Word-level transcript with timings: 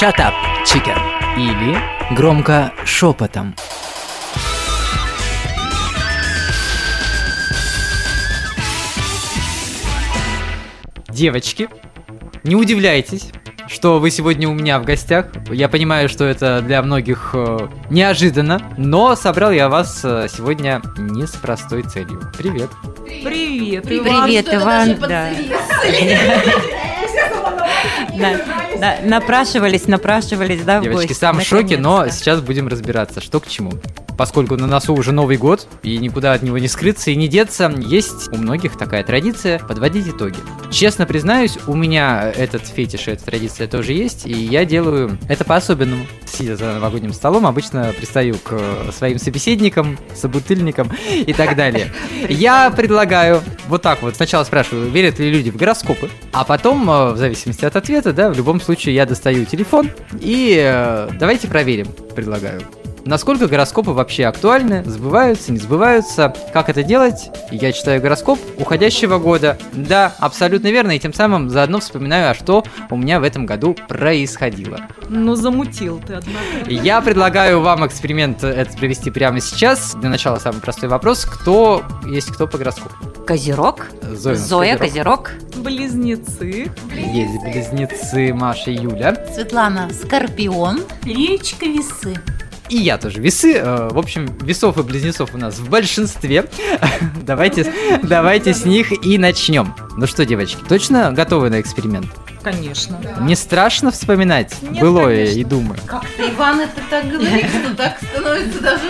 Shut 0.00 0.16
up, 0.16 0.32
chicken. 0.64 0.96
Или 1.36 1.78
громко 2.14 2.72
шепотом. 2.86 3.54
Девочки, 11.10 11.68
не 12.44 12.56
удивляйтесь, 12.56 13.30
что 13.68 13.98
вы 13.98 14.10
сегодня 14.10 14.48
у 14.48 14.54
меня 14.54 14.80
в 14.80 14.86
гостях. 14.86 15.26
Я 15.50 15.68
понимаю, 15.68 16.08
что 16.08 16.24
это 16.24 16.62
для 16.62 16.80
многих 16.80 17.32
э, 17.34 17.68
неожиданно, 17.90 18.58
но 18.78 19.14
собрал 19.16 19.50
я 19.50 19.68
вас 19.68 20.00
э, 20.02 20.28
сегодня 20.34 20.80
не 20.96 21.26
с 21.26 21.32
простой 21.32 21.82
целью. 21.82 22.22
Привет. 22.38 22.70
Привет, 23.04 23.82
Привет, 23.82 24.48
Иван. 24.48 24.96
Да. 24.98 25.30
Да, 28.18 28.40
да, 28.78 28.98
Напрашивались, 29.04 29.86
напрашивались, 29.86 30.62
да, 30.62 30.80
в 30.80 30.84
Девочки, 30.84 31.08
гости, 31.08 31.20
сам 31.20 31.38
в 31.38 31.42
шоке, 31.42 31.78
но 31.78 32.08
сейчас 32.08 32.40
будем 32.40 32.68
разбираться, 32.68 33.20
что 33.20 33.40
к 33.40 33.48
чему. 33.48 33.72
Поскольку 34.20 34.58
на 34.58 34.66
носу 34.66 34.92
уже 34.92 35.12
Новый 35.12 35.38
год, 35.38 35.66
и 35.82 35.96
никуда 35.96 36.34
от 36.34 36.42
него 36.42 36.58
не 36.58 36.68
скрыться 36.68 37.10
и 37.10 37.16
не 37.16 37.26
деться, 37.26 37.72
есть 37.78 38.28
у 38.30 38.36
многих 38.36 38.76
такая 38.76 39.02
традиция 39.02 39.58
подводить 39.60 40.08
итоги. 40.08 40.36
Честно 40.70 41.06
признаюсь, 41.06 41.56
у 41.66 41.74
меня 41.74 42.30
этот 42.36 42.66
фетиш, 42.66 43.08
эта 43.08 43.24
традиция 43.24 43.66
тоже 43.66 43.94
есть, 43.94 44.26
и 44.26 44.32
я 44.32 44.66
делаю 44.66 45.16
это 45.26 45.44
по-особенному. 45.46 46.04
Сидя 46.26 46.54
за 46.56 46.74
новогодним 46.74 47.14
столом, 47.14 47.46
обычно 47.46 47.94
пристаю 47.96 48.34
к 48.34 48.52
э, 48.52 48.90
своим 48.94 49.18
собеседникам, 49.18 49.96
собутыльникам 50.14 50.92
и 51.10 51.32
так 51.32 51.56
далее. 51.56 51.90
Я 52.28 52.70
предлагаю 52.70 53.40
вот 53.68 53.80
так 53.80 54.02
вот. 54.02 54.16
Сначала 54.16 54.44
спрашиваю, 54.44 54.90
верят 54.90 55.18
ли 55.18 55.30
люди 55.30 55.50
в 55.50 55.56
гороскопы, 55.56 56.10
а 56.32 56.44
потом, 56.44 56.90
э, 56.90 57.12
в 57.12 57.16
зависимости 57.16 57.64
от 57.64 57.74
ответа, 57.74 58.12
да, 58.12 58.28
в 58.28 58.36
любом 58.36 58.60
случае 58.60 58.94
я 58.96 59.06
достаю 59.06 59.46
телефон 59.46 59.90
и 60.20 60.60
э, 60.62 61.08
давайте 61.18 61.48
проверим, 61.48 61.86
предлагаю. 62.14 62.60
Насколько 63.04 63.46
гороскопы 63.46 63.92
вообще 63.92 64.26
актуальны, 64.26 64.84
сбываются, 64.84 65.52
не 65.52 65.58
сбываются, 65.58 66.34
как 66.52 66.68
это 66.68 66.82
делать? 66.82 67.30
Я 67.50 67.72
читаю 67.72 68.00
гороскоп 68.00 68.38
уходящего 68.58 69.18
года. 69.18 69.58
Да, 69.72 70.14
абсолютно 70.18 70.68
верно, 70.68 70.92
и 70.92 70.98
тем 70.98 71.12
самым 71.12 71.50
заодно 71.50 71.80
вспоминаю, 71.80 72.30
а 72.30 72.34
что 72.34 72.64
у 72.90 72.96
меня 72.96 73.20
в 73.20 73.24
этом 73.24 73.46
году 73.46 73.74
происходило. 73.88 74.80
Ну, 75.08 75.34
замутил 75.34 76.00
ты, 76.06 76.14
однако. 76.14 76.70
Я 76.70 77.00
предлагаю 77.00 77.60
вам 77.60 77.86
эксперимент 77.86 78.44
этот 78.44 78.76
провести 78.76 79.10
прямо 79.10 79.40
сейчас. 79.40 79.94
Для 79.94 80.10
начала 80.10 80.38
самый 80.38 80.60
простой 80.60 80.88
вопрос. 80.88 81.24
Кто 81.24 81.82
есть 82.06 82.30
кто 82.30 82.46
по 82.46 82.58
гороскопу? 82.58 82.94
Козерог. 83.26 83.86
Зоя, 84.02 84.34
Зоя, 84.34 84.76
Козерог. 84.76 85.30
Козерог. 85.30 85.64
Близнецы. 85.64 86.70
Есть 86.94 87.42
близнецы 87.42 88.32
Маша 88.34 88.70
и 88.70 88.74
Юля. 88.74 89.16
Светлана 89.34 89.88
Скорпион. 89.90 90.80
Леечка 91.04 91.66
весы. 91.66 92.16
И 92.70 92.76
я 92.76 92.96
тоже 92.98 93.20
весы. 93.20 93.54
Э, 93.56 93.88
В 93.90 93.98
общем, 93.98 94.26
весов 94.42 94.78
и 94.78 94.82
близнецов 94.82 95.34
у 95.34 95.38
нас 95.38 95.58
в 95.58 95.68
большинстве. 95.68 96.48
Давайте, 97.26 97.70
давайте 98.02 98.54
с 98.54 98.64
них 98.64 98.92
и 99.04 99.18
начнем. 99.18 99.74
Ну 99.96 100.06
что, 100.06 100.24
девочки, 100.24 100.58
точно 100.68 101.12
готовы 101.12 101.50
на 101.50 101.60
эксперимент? 101.60 102.06
Конечно. 102.42 103.00
Не 103.20 103.36
страшно 103.36 103.90
вспоминать 103.90 104.54
Нет, 104.62 104.80
былое 104.80 105.24
конечно. 105.24 105.38
и 105.38 105.44
думы? 105.44 105.76
Как-то 105.86 106.30
Иван 106.30 106.60
это 106.60 106.80
так 106.88 107.08
говорит, 107.08 107.46
что 107.46 107.74
так 107.76 107.98
становится 108.02 108.60
даже... 108.62 108.82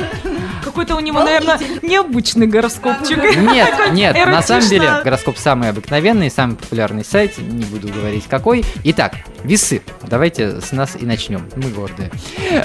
Какой-то 0.63 0.95
у 0.95 1.01
него, 1.01 1.21
наверное, 1.21 1.59
необычный 1.83 2.47
гороскопчик. 2.47 3.19
Нет, 3.37 3.75
нет, 3.93 4.15
на 4.15 4.43
самом 4.43 4.69
деле 4.69 5.01
гороскоп 5.03 5.37
самый 5.39 5.71
обыкновенный, 5.71 6.31
самый 6.31 6.57
популярный 6.57 7.05
сайт, 7.05 7.39
не 7.39 7.65
буду 7.65 7.89
говорить 7.89 8.25
какой. 8.29 8.65
Итак, 8.85 9.15
весы. 9.43 9.83
Давайте 10.07 10.61
с 10.61 10.73
нас 10.73 10.97
и 11.01 11.05
начнем. 11.05 11.49
Мы 11.57 11.71
гордые. 11.71 12.11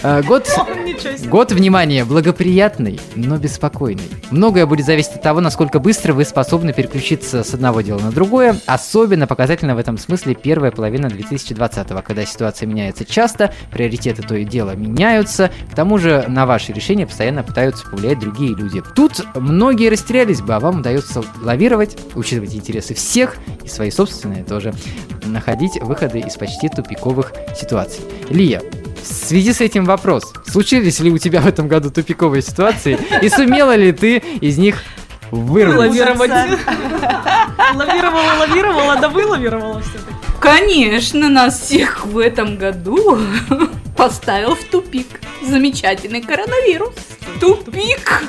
Э, 0.04 0.22
Год. 0.24 0.48
Год, 1.26 1.52
внимание, 1.52 2.06
благоприятный, 2.06 3.00
но 3.16 3.38
беспокойный. 3.38 4.10
Многое 4.32 4.66
будет 4.66 4.86
зависеть 4.86 5.14
от 5.14 5.22
того, 5.22 5.42
насколько 5.42 5.80
быстро 5.80 6.14
вы 6.14 6.26
способны 6.26 6.74
переключиться 6.74 7.44
с 7.44 7.54
одного 7.54 7.82
дела 7.82 8.00
на 8.00 8.12
другое. 8.12 8.60
Особенно 8.66 9.28
показательно 9.28 9.76
в 9.76 9.80
этом 9.80 9.98
смысле 9.98 10.36
первая 10.36 10.72
половина 10.76 11.08
2020-го, 11.08 12.02
когда 12.02 12.26
ситуация 12.26 12.68
меняется 12.68 13.06
часто, 13.06 13.54
приоритеты 13.72 14.22
то 14.22 14.36
и 14.36 14.44
дело 14.44 14.76
меняются. 14.76 15.52
К 15.72 15.76
тому 15.76 15.98
же 15.98 16.26
на 16.28 16.46
ваши 16.46 16.74
решения 16.74 17.08
постоянно 17.08 17.44
пытаются 17.44 17.90
повлиять 17.90 18.20
другие 18.20 18.56
люди. 18.56 18.84
Тут 18.96 19.26
многие 19.36 19.90
растерялись 19.90 20.42
бы, 20.42 20.54
а 20.54 20.60
вам 20.60 20.80
удается 20.80 21.24
лавировать, 21.42 21.98
учитывать 22.16 22.54
интересы 22.54 22.94
всех 22.94 23.38
и 23.64 23.68
свои 23.68 23.90
собственные 23.90 24.44
тоже, 24.44 24.74
находить 25.26 25.82
выходы 25.82 26.20
из 26.20 26.36
почти 26.36 26.70
тупиковых 26.70 27.34
ситуаций. 27.60 28.04
Лия, 28.30 28.62
в 29.02 29.08
связи 29.08 29.54
с 29.54 29.62
этим 29.62 29.86
вопрос. 29.86 30.34
Случились 30.48 31.00
ли 31.00 31.12
у 31.12 31.18
тебя 31.18 31.42
в 31.42 31.48
этом 31.48 31.68
году 31.68 31.92
тупиковые 31.92 32.42
ситуации? 32.42 32.98
И 33.22 33.30
сумела 33.30 33.76
ли 33.76 33.92
ты 33.92 34.18
из 34.18 34.58
них 34.58 34.84
вырваться? 35.42 35.88
Лавировать. 35.90 36.32
Лавировала, 37.76 38.34
лавировала, 38.40 38.96
да 38.98 39.10
вылавировала 39.10 39.82
все-таки. 39.82 40.16
Конечно, 40.40 41.30
нас 41.30 41.60
всех 41.60 42.06
в 42.06 42.20
этом 42.20 42.58
году 42.58 43.18
поставил 43.96 44.56
в 44.56 44.64
тупик 44.66 45.22
замечательный 45.42 46.22
коронавирус. 46.22 46.96
Тупик 47.40 48.24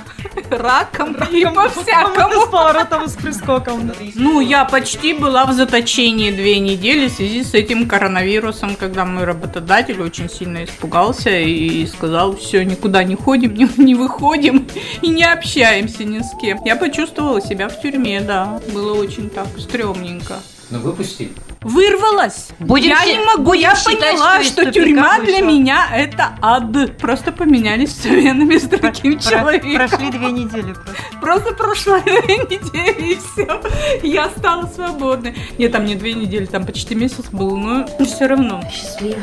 раком 0.50 1.16
и 1.32 1.44
по-всякому. 1.44 2.46
С 2.46 2.48
поворотом, 2.48 3.08
с 3.08 3.14
прискоком. 3.14 3.92
Ну, 4.14 4.40
я 4.40 4.64
почти 4.64 5.12
была 5.12 5.46
в 5.46 5.52
заточении 5.52 6.30
две 6.30 6.58
недели 6.58 7.08
в 7.08 7.12
связи 7.12 7.42
с 7.42 7.54
этим 7.54 7.88
коронавирусом, 7.88 8.76
когда 8.76 9.04
мой 9.04 9.24
работодатель 9.24 10.00
очень 10.02 10.28
сильно 10.28 10.64
испугался 10.64 11.30
и 11.30 11.86
сказал, 11.86 12.36
все, 12.36 12.64
никуда 12.64 13.04
не 13.04 13.14
ходим, 13.14 13.54
не, 13.54 13.68
не 13.76 13.94
выходим 13.94 14.66
и 15.02 15.08
не 15.08 15.24
общаемся 15.24 16.04
ни 16.04 16.20
с 16.20 16.36
кем. 16.40 16.60
Я 16.64 16.76
почувствовала 16.76 17.40
себя 17.40 17.68
в 17.68 17.80
тюрьме, 17.80 18.20
да. 18.20 18.60
Было 18.72 18.94
очень 18.94 19.30
так 19.30 19.48
стрёмненько. 19.58 20.36
Ну, 20.70 20.80
выпусти. 20.80 21.30
Вырвалась. 21.62 22.48
Будем 22.58 22.90
я 22.90 23.04
не 23.06 23.24
могу, 23.24 23.52
я 23.52 23.74
считать, 23.76 23.98
поняла, 23.98 24.42
что 24.42 24.62
что, 24.62 24.72
тюрьма 24.72 25.18
для 25.20 25.34
вышел. 25.38 25.46
меня 25.48 25.88
это 25.92 26.36
ад. 26.40 26.96
Просто 26.98 27.32
поменялись 27.32 27.94
сменами 27.96 28.56
с 28.56 28.64
другим 28.64 29.18
человеком. 29.18 29.74
Прошли 29.74 30.10
две 30.10 30.32
недели 30.32 30.72
просто. 30.72 30.94
Просто 31.20 31.54
прошло 31.54 32.00
две 32.00 32.36
недели 32.36 33.12
и 33.12 33.18
все. 33.18 33.60
Я 34.02 34.28
стала 34.30 34.66
свободной. 34.66 35.36
Нет, 35.58 35.72
там 35.72 35.84
не 35.84 35.94
две 35.94 36.14
недели, 36.14 36.46
там 36.46 36.66
почти 36.66 36.94
месяц 36.94 37.26
был, 37.30 37.56
но 37.56 37.86
все 38.04 38.26
равно. 38.26 38.62
Счастливо. 38.72 39.18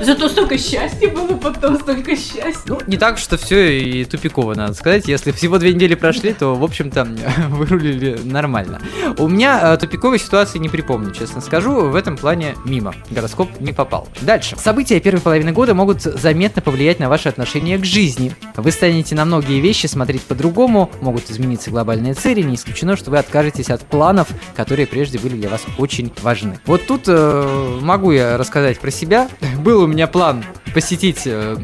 Зато 0.00 0.28
столько 0.28 0.58
счастья 0.58 1.08
было 1.08 1.36
потом, 1.36 1.78
столько 1.78 2.16
счастья. 2.16 2.62
Ну, 2.66 2.80
не 2.86 2.96
так, 2.96 3.18
что 3.18 3.36
все 3.36 3.78
и 3.80 4.04
тупиково, 4.04 4.54
надо 4.54 4.74
сказать. 4.74 5.08
Если 5.08 5.30
всего 5.32 5.58
две 5.58 5.72
недели 5.74 5.94
прошли, 5.94 6.32
то, 6.32 6.54
в 6.54 6.64
общем-то, 6.64 7.06
вырулили 7.48 8.18
нормально. 8.24 8.80
У 9.18 9.28
меня 9.28 9.74
э, 9.74 9.76
тупиковой 9.78 10.18
ситуации 10.18 10.58
не 10.58 10.68
припомню, 10.86 11.12
честно 11.12 11.40
скажу. 11.40 11.88
В 11.88 11.96
этом 11.96 12.16
плане 12.16 12.54
мимо. 12.64 12.94
Гороскоп 13.10 13.48
не 13.58 13.72
попал. 13.72 14.06
Дальше. 14.20 14.56
События 14.56 15.00
первой 15.00 15.20
половины 15.20 15.50
года 15.50 15.74
могут 15.74 16.02
заметно 16.02 16.62
повлиять 16.62 17.00
на 17.00 17.08
ваше 17.08 17.28
отношение 17.28 17.76
к 17.78 17.84
жизни. 17.84 18.32
Вы 18.56 18.70
станете 18.70 19.16
на 19.16 19.24
многие 19.24 19.58
вещи 19.58 19.86
смотреть 19.86 20.22
по-другому, 20.22 20.88
могут 21.00 21.28
измениться 21.28 21.72
глобальные 21.72 22.14
цели, 22.14 22.40
не 22.42 22.54
исключено, 22.54 22.96
что 22.96 23.10
вы 23.10 23.18
откажетесь 23.18 23.68
от 23.70 23.82
планов, 23.82 24.28
которые 24.54 24.86
прежде 24.86 25.18
были 25.18 25.34
для 25.34 25.48
вас 25.48 25.64
очень 25.76 26.12
важны. 26.22 26.60
Вот 26.66 26.86
тут 26.86 27.04
э, 27.08 27.78
могу 27.82 28.12
я 28.12 28.38
рассказать 28.38 28.78
про 28.78 28.92
себя. 28.92 29.28
Был 29.58 29.82
у 29.82 29.86
меня 29.88 30.06
план 30.06 30.44
посетить 30.72 31.22
э, 31.26 31.56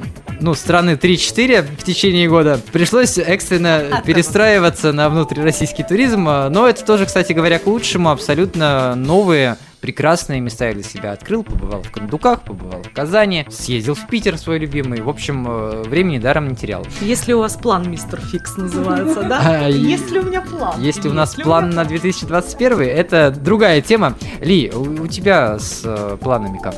ну, 0.43 0.55
страны 0.55 0.93
3-4 0.93 1.63
в 1.79 1.85
течение 1.85 2.29
года. 2.29 2.61
Пришлось 2.73 3.19
экстренно 3.19 4.03
перестраиваться 4.05 4.93
на 4.93 5.09
внутрироссийский 5.09 5.85
туризм, 5.85 6.27
а, 6.29 6.49
но 6.51 6.69
это 6.69 6.85
тоже, 6.85 7.07
кстати 7.07 7.33
говоря, 7.33 7.59
к 7.59 7.67
лучшему. 7.67 8.11
Абсолютно 8.11 8.95
новые 8.95 9.57
прекрасные 9.83 10.41
места 10.41 10.69
я 10.69 10.75
для 10.75 10.83
себя 10.85 11.13
открыл, 11.13 11.43
побывал 11.43 11.83
в 11.83 11.91
Кондуках, 11.91 12.43
побывал 12.43 12.83
в 12.83 12.95
Казани, 12.95 13.45
съездил 13.51 13.95
в 13.95 14.07
Питер 14.07 14.39
свой 14.39 14.59
любимый. 14.59 15.03
В 15.03 15.09
общем, 15.09 15.45
э, 15.47 15.83
времени 15.83 16.19
даром 16.19 16.49
не 16.49 16.55
терял. 16.55 16.87
Если 17.01 17.33
у 17.33 17.41
вас 17.41 17.57
план, 17.57 17.91
мистер 17.91 18.21
Фикс 18.21 18.57
называется, 18.57 19.23
да? 19.25 19.43
А, 19.53 19.69
Если 19.69 20.21
у 20.21 20.23
меня 20.23 20.41
план. 20.41 20.81
Если 20.81 21.09
у 21.09 21.13
нас 21.13 21.35
план 21.35 21.71
на 21.71 21.85
2021, 21.85 22.81
это 22.81 23.33
другая 23.33 23.81
тема. 23.83 24.15
Ли, 24.41 24.71
у, 24.71 25.07
тебя 25.09 25.59
с 25.59 25.83
э, 25.85 26.17
планами 26.21 26.59
как? 26.59 26.75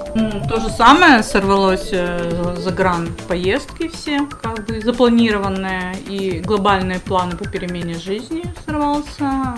То 0.48 0.60
же 0.60 0.70
самое 0.70 1.22
сорвалось 1.22 1.90
э, 1.92 2.56
за 2.56 2.70
гран 2.70 3.10
поездки 3.28 3.88
все, 3.88 4.26
как 4.42 4.64
бы 4.64 4.80
запланированные, 4.80 5.94
и 6.08 6.40
глобальные 6.40 7.00
планы 7.00 7.36
по 7.36 7.46
перемене 7.46 7.94
жизни 7.94 8.42
сорвался. 8.64 9.56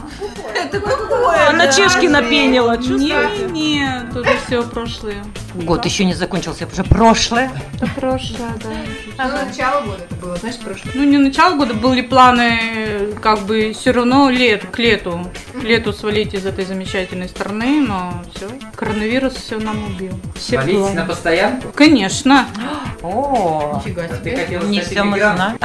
Это 0.52 0.80
какое? 0.80 1.48
Она 1.48 1.68
чешки 1.68 2.08
напенила, 2.08 2.76
Не, 2.76 3.35
нет, 3.44 4.16
уже 4.16 4.36
все 4.46 4.62
прошлое. 4.62 5.24
Год 5.64 5.84
еще 5.84 6.04
не 6.04 6.14
закончился, 6.14 6.66
уже 6.66 6.84
прошлое. 6.84 7.50
Это 7.76 7.86
прошлое, 7.92 8.50
да. 8.62 9.24
Ну, 9.24 9.46
начало 9.46 9.80
года 9.82 10.02
это 10.08 10.14
было, 10.16 10.36
знаешь, 10.36 10.56
прошлое. 10.56 10.92
Ну, 10.94 11.04
не 11.04 11.18
начало 11.18 11.56
года 11.56 11.74
были 11.74 12.02
планы, 12.02 13.14
как 13.22 13.40
бы, 13.46 13.72
все 13.72 13.92
равно 13.92 14.28
лет, 14.30 14.64
к 14.70 14.78
лету. 14.78 15.26
К 15.58 15.62
лету 15.62 15.92
свалить 15.92 16.34
из 16.34 16.44
этой 16.46 16.64
замечательной 16.64 17.28
страны, 17.28 17.80
но 17.80 18.22
все. 18.34 18.48
Коронавирус 18.74 19.34
все 19.34 19.58
нам 19.58 19.84
убил. 19.84 20.12
Все 20.36 20.58
Молитесь 20.58 20.80
планы. 20.80 20.94
на 20.94 21.06
постоянку? 21.06 21.68
Конечно. 21.74 22.46
О, 23.02 23.82
Нифига 23.84 24.02
Ты 24.08 24.16
себе. 24.16 24.36
хотела 24.36 24.64
не 24.66 24.80
все 24.80 25.02
мы 25.04 25.18
знаем. 25.18 25.58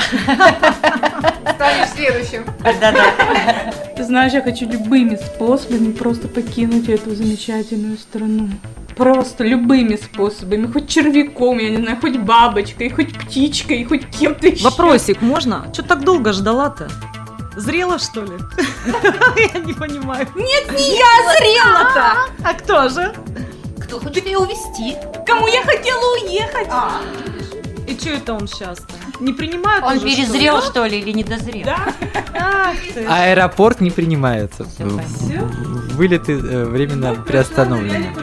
Станешь 1.55 1.89
следующим. 1.95 2.45
Да-да. 2.63 3.73
Ты 3.95 4.03
знаешь, 4.03 4.33
я 4.33 4.41
хочу 4.41 4.67
любыми 4.69 5.15
способами 5.15 5.91
просто 5.91 6.27
покинуть 6.27 6.89
эту 6.89 7.13
замечательную 7.13 7.97
страну. 7.97 8.49
Просто 9.05 9.43
любыми 9.43 9.95
способами, 9.95 10.67
хоть 10.71 10.87
червяком, 10.87 11.57
я 11.57 11.69
не 11.71 11.77
знаю, 11.77 11.97
хоть 11.99 12.17
бабочкой, 12.17 12.89
хоть 12.91 13.17
птичкой, 13.17 13.83
хоть 13.83 14.05
кем-то 14.11 14.47
еще. 14.47 14.63
Вопросик, 14.63 15.21
можно? 15.23 15.65
Что 15.73 15.81
так 15.81 16.03
долго 16.03 16.33
ждала-то? 16.33 16.87
Зрела, 17.55 17.97
что 17.97 18.21
ли? 18.21 18.33
Я 19.53 19.59
не 19.59 19.73
понимаю. 19.73 20.27
Нет, 20.35 20.71
не 20.71 20.97
я 20.99 21.35
зрела-то! 21.39 22.13
А 22.45 22.53
кто 22.53 22.89
же? 22.89 23.11
Кто 23.83 23.99
хочет 23.99 24.25
ее 24.27 24.37
увести? 24.37 24.95
Кому 25.25 25.47
я 25.47 25.63
хотела 25.63 26.13
уехать? 26.23 26.69
И 27.87 27.97
что 27.99 28.09
это 28.11 28.33
он 28.35 28.47
сейчас-то? 28.47 28.93
Не 29.19 29.33
принимает 29.33 29.83
Он 29.83 29.97
уже, 29.97 29.99
что 29.99 30.07
ли? 30.07 30.15
перезрел, 30.15 30.61
что 30.61 30.85
ли, 30.85 30.99
или 30.99 31.11
не 31.11 31.23
дозрел? 31.23 31.65
Да. 31.65 31.93
Ах 32.39 32.75
ты. 32.93 33.05
Аэропорт 33.05 33.81
не 33.81 33.89
принимается. 33.89 34.63
Всё 34.63 34.87
понятно. 34.89 35.47
В- 35.47 35.95
Вылеты 35.97 36.31
э, 36.33 36.65
временно 36.65 37.13
приостановлены. 37.15 38.13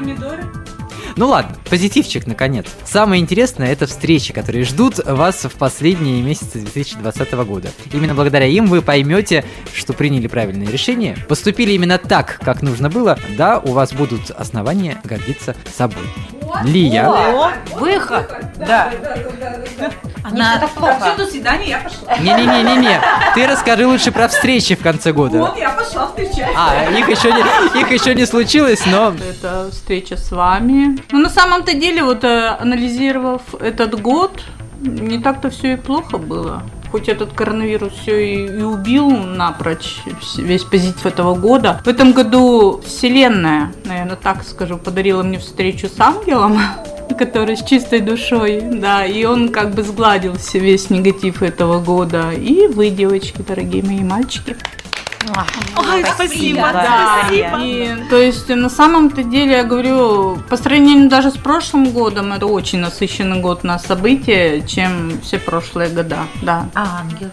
Ну 1.18 1.26
ладно, 1.26 1.56
позитивчик 1.68 2.28
наконец. 2.28 2.66
Самое 2.84 3.20
интересное 3.20 3.72
это 3.72 3.88
встречи, 3.88 4.32
которые 4.32 4.62
ждут 4.62 5.04
вас 5.04 5.46
в 5.46 5.58
последние 5.58 6.22
месяцы 6.22 6.60
2020 6.60 7.32
года. 7.44 7.70
Именно 7.92 8.14
благодаря 8.14 8.46
им 8.46 8.66
вы 8.66 8.82
поймете, 8.82 9.44
что 9.74 9.94
приняли 9.94 10.28
правильное 10.28 10.68
решение, 10.68 11.16
поступили 11.28 11.72
именно 11.72 11.98
так, 11.98 12.38
как 12.40 12.62
нужно 12.62 12.88
было, 12.88 13.18
да, 13.36 13.58
у 13.58 13.72
вас 13.72 13.92
будут 13.92 14.30
основания 14.30 15.00
гордиться 15.02 15.56
собой. 15.76 16.04
Лия, 16.64 17.08
О, 17.08 17.50
Выход. 17.76 18.30
Да. 18.56 18.90
Она 20.24 20.58
так 20.58 20.70
плохо. 20.70 21.14
до 21.16 21.26
свидания, 21.26 21.68
я 21.70 21.78
пошла. 21.78 22.16
не-не-не-не-не, 22.18 23.00
ты 23.34 23.46
расскажи 23.46 23.86
лучше 23.86 24.12
про 24.12 24.28
встречи 24.28 24.74
в 24.74 24.82
конце 24.82 25.12
года. 25.12 25.54
я 25.56 25.70
пошла 25.70 26.08
встречать. 26.08 26.52
А, 26.56 26.84
их 26.90 27.08
еще 27.08 27.32
не, 27.32 27.80
их 27.80 27.90
еще 27.90 28.14
не 28.14 28.26
случилось, 28.26 28.84
но 28.86 29.14
Это 29.30 29.68
встреча 29.70 30.16
с 30.16 30.30
вами. 30.30 30.98
Ну, 31.10 31.20
на 31.20 31.30
самом-то 31.30 31.74
деле, 31.74 32.02
вот 32.02 32.24
э, 32.24 32.56
анализировав 32.60 33.42
этот 33.60 34.00
год, 34.00 34.42
не 34.80 35.18
так-то 35.18 35.50
все 35.50 35.72
и 35.74 35.76
плохо 35.76 36.18
было. 36.18 36.62
Хоть 36.90 37.08
этот 37.08 37.32
коронавирус 37.32 37.92
все 37.92 38.18
и, 38.18 38.46
и 38.46 38.62
убил 38.62 39.10
напрочь 39.10 40.00
весь 40.36 40.64
позитив 40.64 41.04
этого 41.04 41.34
года. 41.34 41.80
В 41.84 41.88
этом 41.88 42.12
году 42.12 42.80
Вселенная, 42.84 43.72
наверное, 43.84 44.16
так 44.16 44.42
скажу, 44.44 44.78
подарила 44.78 45.22
мне 45.22 45.38
встречу 45.38 45.88
с 45.88 46.00
ангелом, 46.00 46.58
который 47.18 47.56
с 47.56 47.64
чистой 47.64 48.00
душой, 48.00 48.60
да, 48.60 49.04
и 49.04 49.24
он 49.24 49.50
как 49.50 49.74
бы 49.74 49.82
сгладил 49.82 50.34
весь 50.54 50.90
негатив 50.90 51.42
этого 51.42 51.80
года. 51.80 52.32
И 52.32 52.68
вы, 52.68 52.90
девочки, 52.90 53.42
дорогие 53.46 53.82
мои 53.82 54.00
мальчики. 54.00 54.56
Ой, 55.76 56.04
спасибо. 56.14 56.70
Да, 56.72 57.24
Спасибо. 57.24 57.58
и, 57.60 58.08
то 58.08 58.16
есть 58.16 58.48
на 58.48 58.68
самом-то 58.68 59.22
деле, 59.22 59.52
я 59.52 59.64
говорю, 59.64 60.38
по 60.48 60.56
сравнению 60.56 61.08
даже 61.08 61.30
с 61.30 61.36
прошлым 61.36 61.90
годом, 61.90 62.32
это 62.32 62.46
очень 62.46 62.78
насыщенный 62.78 63.40
год 63.40 63.64
на 63.64 63.78
события, 63.78 64.62
чем 64.66 65.20
все 65.22 65.38
прошлые 65.38 65.90
года, 65.90 66.20
да. 66.42 66.68
А, 66.74 67.00
ангел. 67.02 67.30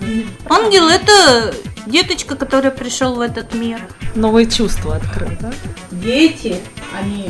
Ангел– 0.50 0.88
это 0.90 1.54
деточка, 1.86 2.36
который 2.36 2.72
пришел 2.72 3.16
в 3.16 3.22
этот 3.22 3.54
мир. 3.54 3.80
Новые 4.16 4.50
чувства 4.50 4.96
открыл, 4.96 5.30
да? 5.40 5.52
Дети, 5.92 6.58
они 6.98 7.30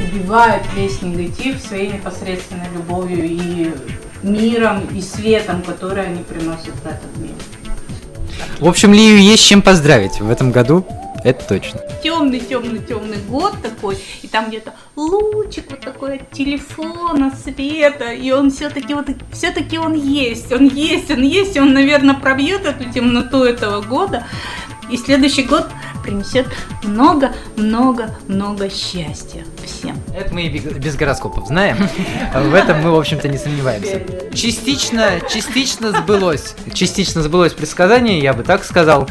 убивают 0.00 0.62
весь 0.74 1.02
негатив 1.02 1.60
своей 1.60 1.92
непосредственной 1.92 2.68
любовью 2.74 3.24
и 3.24 3.74
миром, 4.22 4.86
и 4.94 5.00
светом, 5.00 5.62
который 5.62 6.06
они 6.06 6.22
приносят 6.22 6.74
в 6.74 6.86
этот 6.86 7.16
мир. 7.16 7.34
В 8.60 8.68
общем 8.68 8.92
Лию 8.92 9.18
есть 9.20 9.44
чем 9.44 9.62
поздравить 9.62 10.20
в 10.20 10.30
этом 10.30 10.52
году, 10.52 10.84
это 11.24 11.44
точно. 11.46 11.80
темный, 12.02 12.40
темный, 12.40 12.80
темный 12.80 13.18
год 13.28 13.54
такой, 13.62 13.98
и 14.22 14.28
там 14.28 14.48
где-то 14.48 14.74
лучик 14.96 15.70
вот 15.70 15.80
такой 15.80 16.16
от 16.16 16.30
телефона, 16.30 17.32
света, 17.44 18.12
и 18.12 18.30
он 18.32 18.50
все-таки 18.50 18.94
вот, 18.94 19.06
все-таки 19.32 19.78
он 19.78 19.94
есть, 19.94 20.52
он 20.52 20.66
есть, 20.68 21.10
он 21.10 21.22
есть, 21.22 21.56
и 21.56 21.60
он, 21.60 21.72
наверное, 21.72 22.14
пробьет 22.14 22.66
эту 22.66 22.90
темноту 22.90 23.44
этого 23.44 23.82
года, 23.82 24.26
и 24.90 24.96
следующий 24.96 25.44
год 25.44 25.66
принесет 26.02 26.46
много, 26.82 27.32
много, 27.56 28.10
много 28.26 28.68
счастья 28.68 29.44
всем. 29.64 29.96
Это 30.14 30.34
мы 30.34 30.42
и 30.42 30.58
без 30.58 30.96
гороскопов 30.96 31.46
знаем. 31.46 31.76
В 32.34 32.54
этом 32.54 32.82
мы, 32.82 32.90
в 32.90 32.98
общем-то, 32.98 33.28
не 33.28 33.38
сомневаемся. 33.38 34.02
Частично, 34.34 35.20
частично 35.32 35.92
сбылось. 35.92 36.54
Частично 36.74 37.22
сбылось 37.22 37.52
предсказание, 37.52 38.18
я 38.18 38.34
бы 38.34 38.42
так 38.42 38.64
сказал. 38.64 39.08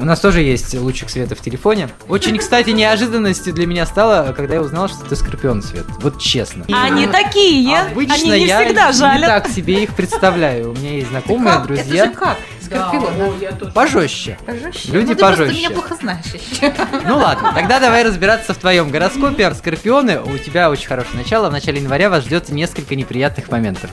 У 0.00 0.04
нас 0.06 0.18
тоже 0.18 0.40
есть 0.40 0.72
лучик 0.74 1.10
света 1.10 1.34
в 1.34 1.40
телефоне. 1.40 1.90
Очень, 2.08 2.38
кстати, 2.38 2.70
неожиданностью 2.70 3.52
для 3.52 3.66
меня 3.66 3.84
стало, 3.84 4.32
когда 4.32 4.54
я 4.54 4.62
узнал, 4.62 4.88
что 4.88 5.04
ты 5.04 5.14
скорпион, 5.14 5.62
Свет. 5.62 5.84
Вот 6.00 6.18
честно. 6.18 6.64
Они 6.72 7.06
такие, 7.06 7.78
Обычно 7.78 8.14
они 8.14 8.30
не 8.30 8.46
я 8.46 8.64
всегда 8.64 8.86
не 8.86 8.92
жалят. 8.94 9.26
так 9.26 9.48
себе 9.48 9.82
их 9.82 9.94
представляю. 9.94 10.70
У 10.70 10.74
меня 10.74 10.92
есть 10.92 11.10
знакомые, 11.10 11.56
Как? 11.56 11.66
друзья. 11.66 12.04
Это 12.04 12.12
же 12.14 12.18
как? 12.18 12.38
Скорпион. 12.62 13.14
Да, 13.18 13.26
я 13.42 13.52
тоже. 13.52 13.72
Пожестче. 13.72 14.38
Пожестче. 14.46 14.90
Люди 14.90 15.06
ну, 15.08 15.14
ты 15.14 15.18
просто 15.18 15.36
пожестче. 15.36 15.58
меня 15.58 15.70
плохо 15.70 15.94
знаешь 16.00 16.24
еще. 16.24 16.72
Ну 17.06 17.18
ладно, 17.18 17.52
тогда 17.54 17.78
давай 17.78 18.02
разбираться 18.02 18.54
в 18.54 18.56
твоем 18.56 18.90
гороскопе. 18.90 19.52
Скорпионы, 19.54 20.20
у 20.22 20.38
тебя 20.38 20.70
очень 20.70 20.88
хорошее 20.88 21.16
начало. 21.16 21.50
В 21.50 21.52
начале 21.52 21.78
января 21.78 22.08
вас 22.08 22.24
ждет 22.24 22.48
несколько 22.48 22.96
неприятных 22.96 23.50
моментов. 23.50 23.90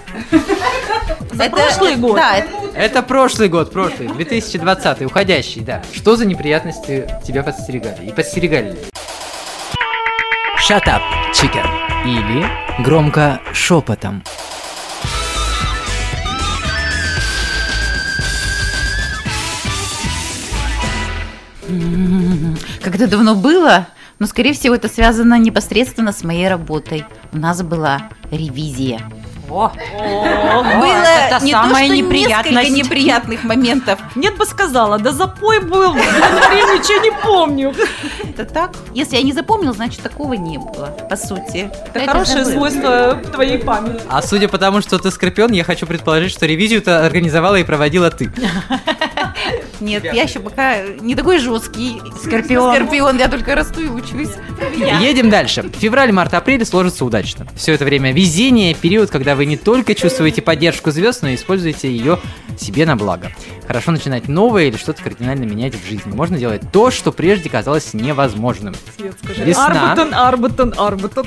Это 1.39 1.49
прошлый 1.55 1.95
год. 1.95 2.15
Да, 2.15 2.37
это 2.37 2.49
Это 2.73 3.01
прошлый 3.01 3.49
год, 3.49 3.71
прошлый, 3.71 4.07
2020, 4.07 5.01
уходящий, 5.03 5.61
да. 5.61 5.81
Что 5.93 6.15
за 6.15 6.25
неприятности 6.25 7.07
тебя 7.25 7.43
подстерегали? 7.43 8.05
И 8.05 8.11
подстерегали 8.11 8.71
ли? 8.71 8.77
Shut 10.67 10.83
up, 10.85 11.01
chicken. 11.33 11.65
Или 12.05 12.45
громко 12.83 13.39
шепотом. 13.53 14.23
Когда 22.81 23.07
давно 23.07 23.35
было, 23.35 23.87
но, 24.19 24.27
скорее 24.27 24.53
всего, 24.53 24.75
это 24.75 24.87
связано 24.87 25.37
непосредственно 25.37 26.11
с 26.11 26.23
моей 26.23 26.47
работой. 26.47 27.05
У 27.31 27.37
нас 27.37 27.61
была 27.61 28.09
ревизия. 28.31 29.01
О, 29.49 29.69
было 29.69 30.85
это 30.85 31.43
не 31.43 31.51
самая 31.51 31.87
то, 31.87 31.93
что 31.95 32.49
несколько 32.51 32.69
неприятных 32.69 33.43
моментов. 33.43 33.99
Нет 34.15 34.37
бы 34.37 34.45
сказала, 34.45 34.99
да 34.99 35.11
запой 35.11 35.59
был, 35.61 35.95
январе 35.95 36.61
ничего 36.77 37.01
не 37.03 37.11
помню. 37.23 37.73
Это 38.23 38.45
так? 38.45 38.71
Если 38.93 39.15
я 39.15 39.23
не 39.23 39.33
запомнил, 39.33 39.73
значит, 39.73 40.01
такого 40.01 40.33
не 40.33 40.57
было, 40.57 40.87
по 41.09 41.15
сути. 41.15 41.71
Это 41.93 42.11
хорошее 42.11 42.45
свойство 42.45 43.21
твоей 43.33 43.59
памяти. 43.59 44.01
А 44.09 44.21
судя 44.21 44.47
по 44.47 44.57
тому, 44.57 44.81
что 44.81 44.99
ты 44.99 45.11
скорпион, 45.11 45.51
я 45.51 45.63
хочу 45.63 45.85
предположить, 45.85 46.31
что 46.31 46.45
ревизию-то 46.45 47.05
организовала 47.05 47.55
и 47.55 47.63
проводила 47.63 48.11
ты. 48.11 48.31
Нет, 49.79 50.03
я 50.03 50.23
еще 50.23 50.39
пока 50.39 50.81
не 50.99 51.15
такой 51.15 51.39
жесткий 51.39 52.01
Скорпион. 52.23 52.75
скорпион, 52.75 53.17
я 53.17 53.27
только 53.27 53.55
расту 53.55 53.81
и 53.81 53.87
учусь. 53.87 54.29
Едем 55.01 55.29
дальше. 55.29 55.69
Февраль, 55.77 56.11
март, 56.11 56.33
апрель 56.33 56.65
сложится 56.65 57.05
удачно. 57.05 57.47
Все 57.55 57.73
это 57.73 57.85
время 57.85 58.11
везение, 58.11 58.73
период, 58.73 59.09
когда 59.09 59.35
вы 59.35 59.45
не 59.45 59.57
только 59.57 59.95
чувствуете 59.95 60.41
поддержку 60.41 60.91
звезд, 60.91 61.21
но 61.21 61.29
и 61.29 61.35
используете 61.35 61.89
ее 61.89 62.19
себе 62.57 62.85
на 62.85 62.95
благо. 62.95 63.31
Хорошо 63.67 63.91
начинать 63.91 64.27
новое 64.27 64.65
или 64.65 64.77
что-то 64.77 65.03
кардинально 65.03 65.43
менять 65.43 65.75
в 65.75 65.87
жизни. 65.87 66.11
Можно 66.13 66.37
делать 66.37 66.61
то, 66.71 66.89
что 66.89 67.11
прежде 67.11 67.49
казалось 67.49 67.93
невозможным. 67.93 68.73
Свет, 68.97 69.13
скажи. 69.23 69.43
Весна. 69.43 69.91
Арбутон, 69.93 70.13
Арбутон, 70.13 70.73
Арбутон. 70.77 71.25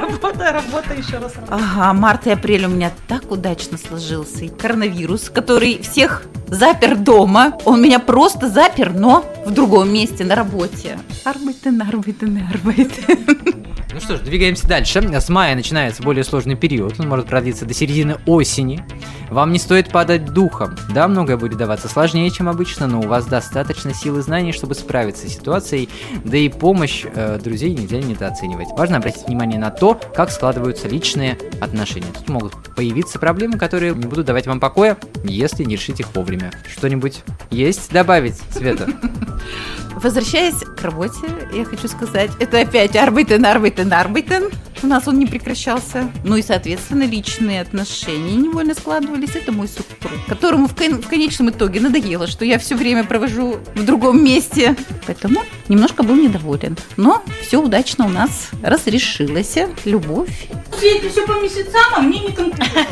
Работа, 0.00 0.52
работа, 0.52 0.94
еще 0.94 1.18
раз. 1.18 1.32
Ага, 1.48 1.92
март 1.92 2.26
и 2.26 2.30
апрель 2.30 2.64
у 2.64 2.68
меня 2.68 2.90
так 3.06 3.30
удачно 3.30 3.78
сложился. 3.78 4.44
И 4.44 4.48
коронавирус, 4.48 5.30
который 5.30 5.80
всех 5.82 6.22
запер 6.48 6.96
дома, 6.96 7.51
он 7.64 7.82
меня 7.82 7.98
просто 7.98 8.48
запер, 8.48 8.92
но 8.92 9.24
в 9.44 9.50
другом 9.50 9.92
месте, 9.92 10.24
на 10.24 10.34
работе. 10.34 10.98
Арбайтен, 11.24 11.80
арбайтен, 11.82 12.48
арбайтен. 12.52 13.62
Ну 13.92 14.00
что 14.00 14.16
ж, 14.16 14.20
двигаемся 14.20 14.66
дальше. 14.66 15.02
С 15.02 15.28
мая 15.28 15.54
начинается 15.54 16.02
более 16.02 16.24
сложный 16.24 16.56
период. 16.56 16.98
Он 16.98 17.08
может 17.08 17.26
продлиться 17.26 17.66
до 17.66 17.74
середины 17.74 18.16
осени. 18.24 18.82
Вам 19.28 19.52
не 19.52 19.58
стоит 19.58 19.90
падать 19.90 20.24
духом. 20.26 20.76
Да, 20.94 21.08
многое 21.08 21.36
будет 21.36 21.58
даваться 21.58 21.88
сложнее, 21.88 22.30
чем 22.30 22.48
обычно, 22.48 22.86
но 22.86 23.00
у 23.00 23.06
вас 23.06 23.26
достаточно 23.26 23.92
сил 23.92 24.18
и 24.18 24.22
знаний, 24.22 24.52
чтобы 24.52 24.74
справиться 24.74 25.28
с 25.28 25.34
ситуацией. 25.34 25.90
Да 26.24 26.38
и 26.38 26.48
помощь 26.48 27.04
э, 27.04 27.38
друзей 27.42 27.74
нельзя 27.74 27.98
недооценивать. 27.98 28.68
Важно 28.70 28.96
обратить 28.96 29.26
внимание 29.26 29.58
на 29.58 29.70
то, 29.70 30.00
как 30.14 30.30
складываются 30.30 30.88
личные 30.88 31.38
отношения. 31.60 32.08
Тут 32.14 32.28
могут 32.30 32.74
появиться 32.74 33.18
проблемы, 33.18 33.58
которые 33.58 33.94
не 33.94 34.06
будут 34.06 34.24
давать 34.24 34.46
вам 34.46 34.58
покоя, 34.58 34.96
если 35.24 35.64
не 35.64 35.76
решить 35.76 36.00
их 36.00 36.14
вовремя. 36.14 36.50
Что-нибудь 36.66 37.22
есть 37.50 37.92
добавить, 37.92 38.36
Света? 38.50 38.88
Возвращаясь 40.02 40.56
к 40.76 40.82
работе, 40.82 41.18
я 41.52 41.64
хочу 41.64 41.86
сказать, 41.88 42.30
это 42.40 42.60
опять 42.60 42.96
арбитен, 42.96 43.44
арбитен, 43.46 43.92
арбитен. 43.92 44.50
У 44.82 44.88
нас 44.88 45.06
он 45.06 45.16
не 45.16 45.26
прекращался. 45.26 46.10
Ну 46.24 46.34
и, 46.36 46.42
соответственно, 46.42 47.04
личные 47.04 47.60
отношения 47.60 48.34
невольно 48.34 48.74
складывались. 48.74 49.36
Это 49.36 49.52
мой 49.52 49.68
супруг, 49.68 50.12
которому 50.26 50.66
в, 50.66 50.74
кон- 50.74 51.00
в 51.00 51.08
конечном 51.08 51.50
итоге 51.50 51.78
надоело, 51.80 52.26
что 52.26 52.44
я 52.44 52.58
все 52.58 52.74
время 52.74 53.04
провожу 53.04 53.58
в 53.76 53.84
другом 53.84 54.24
месте. 54.24 54.74
Поэтому 55.06 55.42
немножко 55.68 56.02
был 56.02 56.16
недоволен. 56.16 56.76
Но 56.96 57.22
все 57.42 57.62
удачно 57.62 58.06
у 58.06 58.08
нас 58.08 58.50
разрешилось. 58.60 59.56
Любовь. 59.84 60.48
Это 60.82 61.08
все 61.10 61.24
по 61.28 61.40
месяцам, 61.40 61.80
а 61.94 62.00
мне 62.00 62.18
не 62.18 62.32
конкретно. 62.32 62.82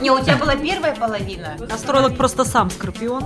Не, 0.00 0.10
у 0.10 0.18
тебя 0.18 0.36
была 0.36 0.56
первая 0.56 0.96
половина. 0.96 1.56
Астролог 1.72 2.16
просто 2.16 2.44
сам 2.44 2.68
скорпион. 2.70 3.22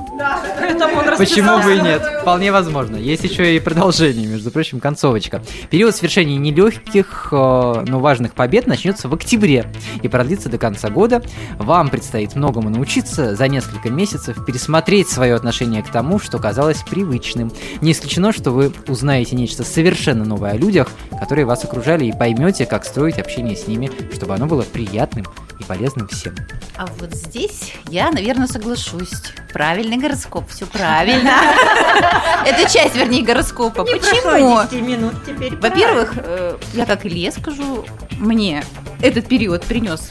Поэтому 0.60 0.98
он 0.98 1.16
Почему 1.16 1.58
бы 1.62 1.76
и 1.76 1.80
нет? 1.80 2.02
Вполне 2.20 2.52
возможно. 2.52 2.57
Есть 2.96 3.24
еще 3.24 3.56
и 3.56 3.60
продолжение, 3.60 4.26
между 4.26 4.50
прочим, 4.50 4.80
концовочка. 4.80 5.42
Период 5.70 5.94
свершения 5.94 6.36
нелегких, 6.36 7.28
э, 7.30 7.84
но 7.86 8.00
важных 8.00 8.34
побед 8.34 8.66
начнется 8.66 9.08
в 9.08 9.14
октябре 9.14 9.66
и 10.02 10.08
продлится 10.08 10.48
до 10.48 10.58
конца 10.58 10.90
года. 10.90 11.22
Вам 11.58 11.88
предстоит 11.88 12.34
многому 12.34 12.70
научиться 12.70 13.36
за 13.36 13.48
несколько 13.48 13.90
месяцев, 13.90 14.44
пересмотреть 14.44 15.08
свое 15.08 15.34
отношение 15.34 15.82
к 15.82 15.88
тому, 15.88 16.18
что 16.18 16.38
казалось 16.38 16.82
привычным. 16.88 17.52
Не 17.80 17.92
исключено, 17.92 18.32
что 18.32 18.50
вы 18.50 18.72
узнаете 18.88 19.36
нечто 19.36 19.64
совершенно 19.64 20.24
новое 20.24 20.52
о 20.52 20.56
людях, 20.56 20.88
которые 21.18 21.44
вас 21.44 21.64
окружали, 21.64 22.06
и 22.06 22.12
поймете, 22.12 22.66
как 22.66 22.84
строить 22.84 23.18
общение 23.18 23.56
с 23.56 23.66
ними, 23.66 23.90
чтобы 24.14 24.34
оно 24.34 24.46
было 24.46 24.62
приятным 24.62 25.24
и 25.58 25.64
полезным 25.64 26.08
всем. 26.08 26.34
А 26.76 26.86
вот 26.98 27.12
здесь 27.14 27.72
я, 27.88 28.10
наверное, 28.10 28.46
соглашусь. 28.46 29.12
Правильный 29.52 29.96
гороскоп, 29.96 30.48
все 30.48 30.66
правильно. 30.66 31.32
Это 32.46 32.70
часть, 32.70 32.96
вернее, 32.96 33.22
гороскопа. 33.22 33.84
Почему? 33.84 34.62
минут 34.82 35.14
теперь. 35.26 35.56
Во-первых, 35.56 36.14
э, 36.16 36.56
я 36.74 36.86
как 36.86 37.06
Илье 37.06 37.32
скажу, 37.32 37.84
мне 38.18 38.64
этот 39.00 39.26
период 39.26 39.64
принес 39.64 40.10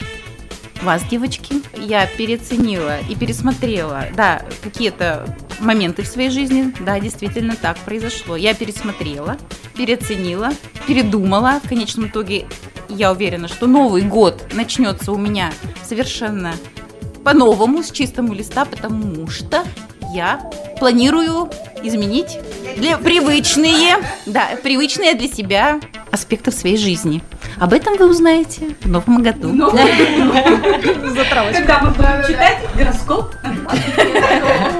вас, 0.87 1.03
девочки. 1.03 1.55
Я 1.75 2.07
переоценила 2.07 2.99
и 3.09 3.15
пересмотрела, 3.15 4.05
да, 4.15 4.45
какие-то 4.63 5.35
моменты 5.59 6.01
в 6.03 6.07
своей 6.07 6.29
жизни. 6.29 6.73
Да, 6.79 6.97
действительно 6.97 7.57
так 7.57 7.77
произошло. 7.79 8.37
Я 8.37 8.53
пересмотрела, 8.53 9.35
переоценила, 9.75 10.51
передумала. 10.87 11.59
В 11.61 11.67
конечном 11.67 12.07
итоге 12.07 12.47
я 12.87 13.11
уверена, 13.11 13.49
что 13.49 13.67
Новый 13.67 14.03
год 14.03 14.41
начнется 14.53 15.11
у 15.11 15.17
меня 15.17 15.51
совершенно 15.83 16.53
по-новому, 17.25 17.83
с 17.83 17.91
чистого 17.91 18.31
листа, 18.31 18.63
потому 18.63 19.27
что 19.27 19.65
я 20.13 20.39
планирую 20.79 21.49
изменить 21.83 22.39
для 22.77 22.97
привычные, 22.97 23.97
да, 24.25 24.49
привычные 24.63 25.13
для 25.15 25.27
себя 25.27 25.79
аспекты 26.11 26.51
в 26.51 26.53
своей 26.53 26.77
жизни. 26.77 27.21
Об 27.59 27.73
этом 27.73 27.97
вы 27.97 28.09
узнаете 28.09 28.75
в 28.81 28.87
новом 28.87 29.23
году. 29.23 29.49
Когда 31.53 31.79
мы 31.81 31.89
будем 31.91 32.27
читать 32.27 32.59
гороскоп, 32.75 33.33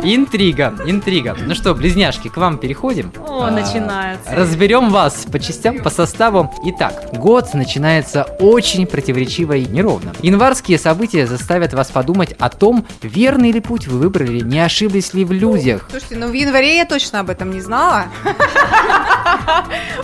Интрига, 0.03 0.73
интрига. 0.85 1.35
Ну 1.45 1.53
что, 1.55 1.73
близняшки, 1.73 2.29
к 2.29 2.37
вам 2.37 2.57
переходим. 2.57 3.11
О, 3.27 3.43
А, 3.43 3.51
начинается. 3.51 4.33
Разберем 4.33 4.89
вас 4.89 5.25
по 5.31 5.39
частям, 5.39 5.79
по 5.79 5.89
составу. 5.89 6.53
Итак, 6.65 7.09
год 7.13 7.53
начинается 7.53 8.23
очень 8.39 8.87
противоречиво 8.87 9.53
и 9.53 9.65
неровно. 9.65 10.13
Январские 10.21 10.77
события 10.79 11.27
заставят 11.27 11.73
вас 11.73 11.89
подумать 11.91 12.33
о 12.39 12.49
том, 12.49 12.85
верный 13.01 13.51
ли 13.51 13.59
путь 13.59 13.87
вы 13.87 13.99
выбрали, 13.99 14.39
не 14.39 14.59
ошиблись 14.59 15.13
ли 15.13 15.16
в 15.25 15.31
людях. 15.31 15.85
Слушайте, 15.89 16.15
ну 16.17 16.27
в 16.27 16.33
январе 16.33 16.77
я 16.77 16.85
точно 16.85 17.19
об 17.19 17.29
этом 17.29 17.51
не 17.51 17.61
знала. 17.61 18.05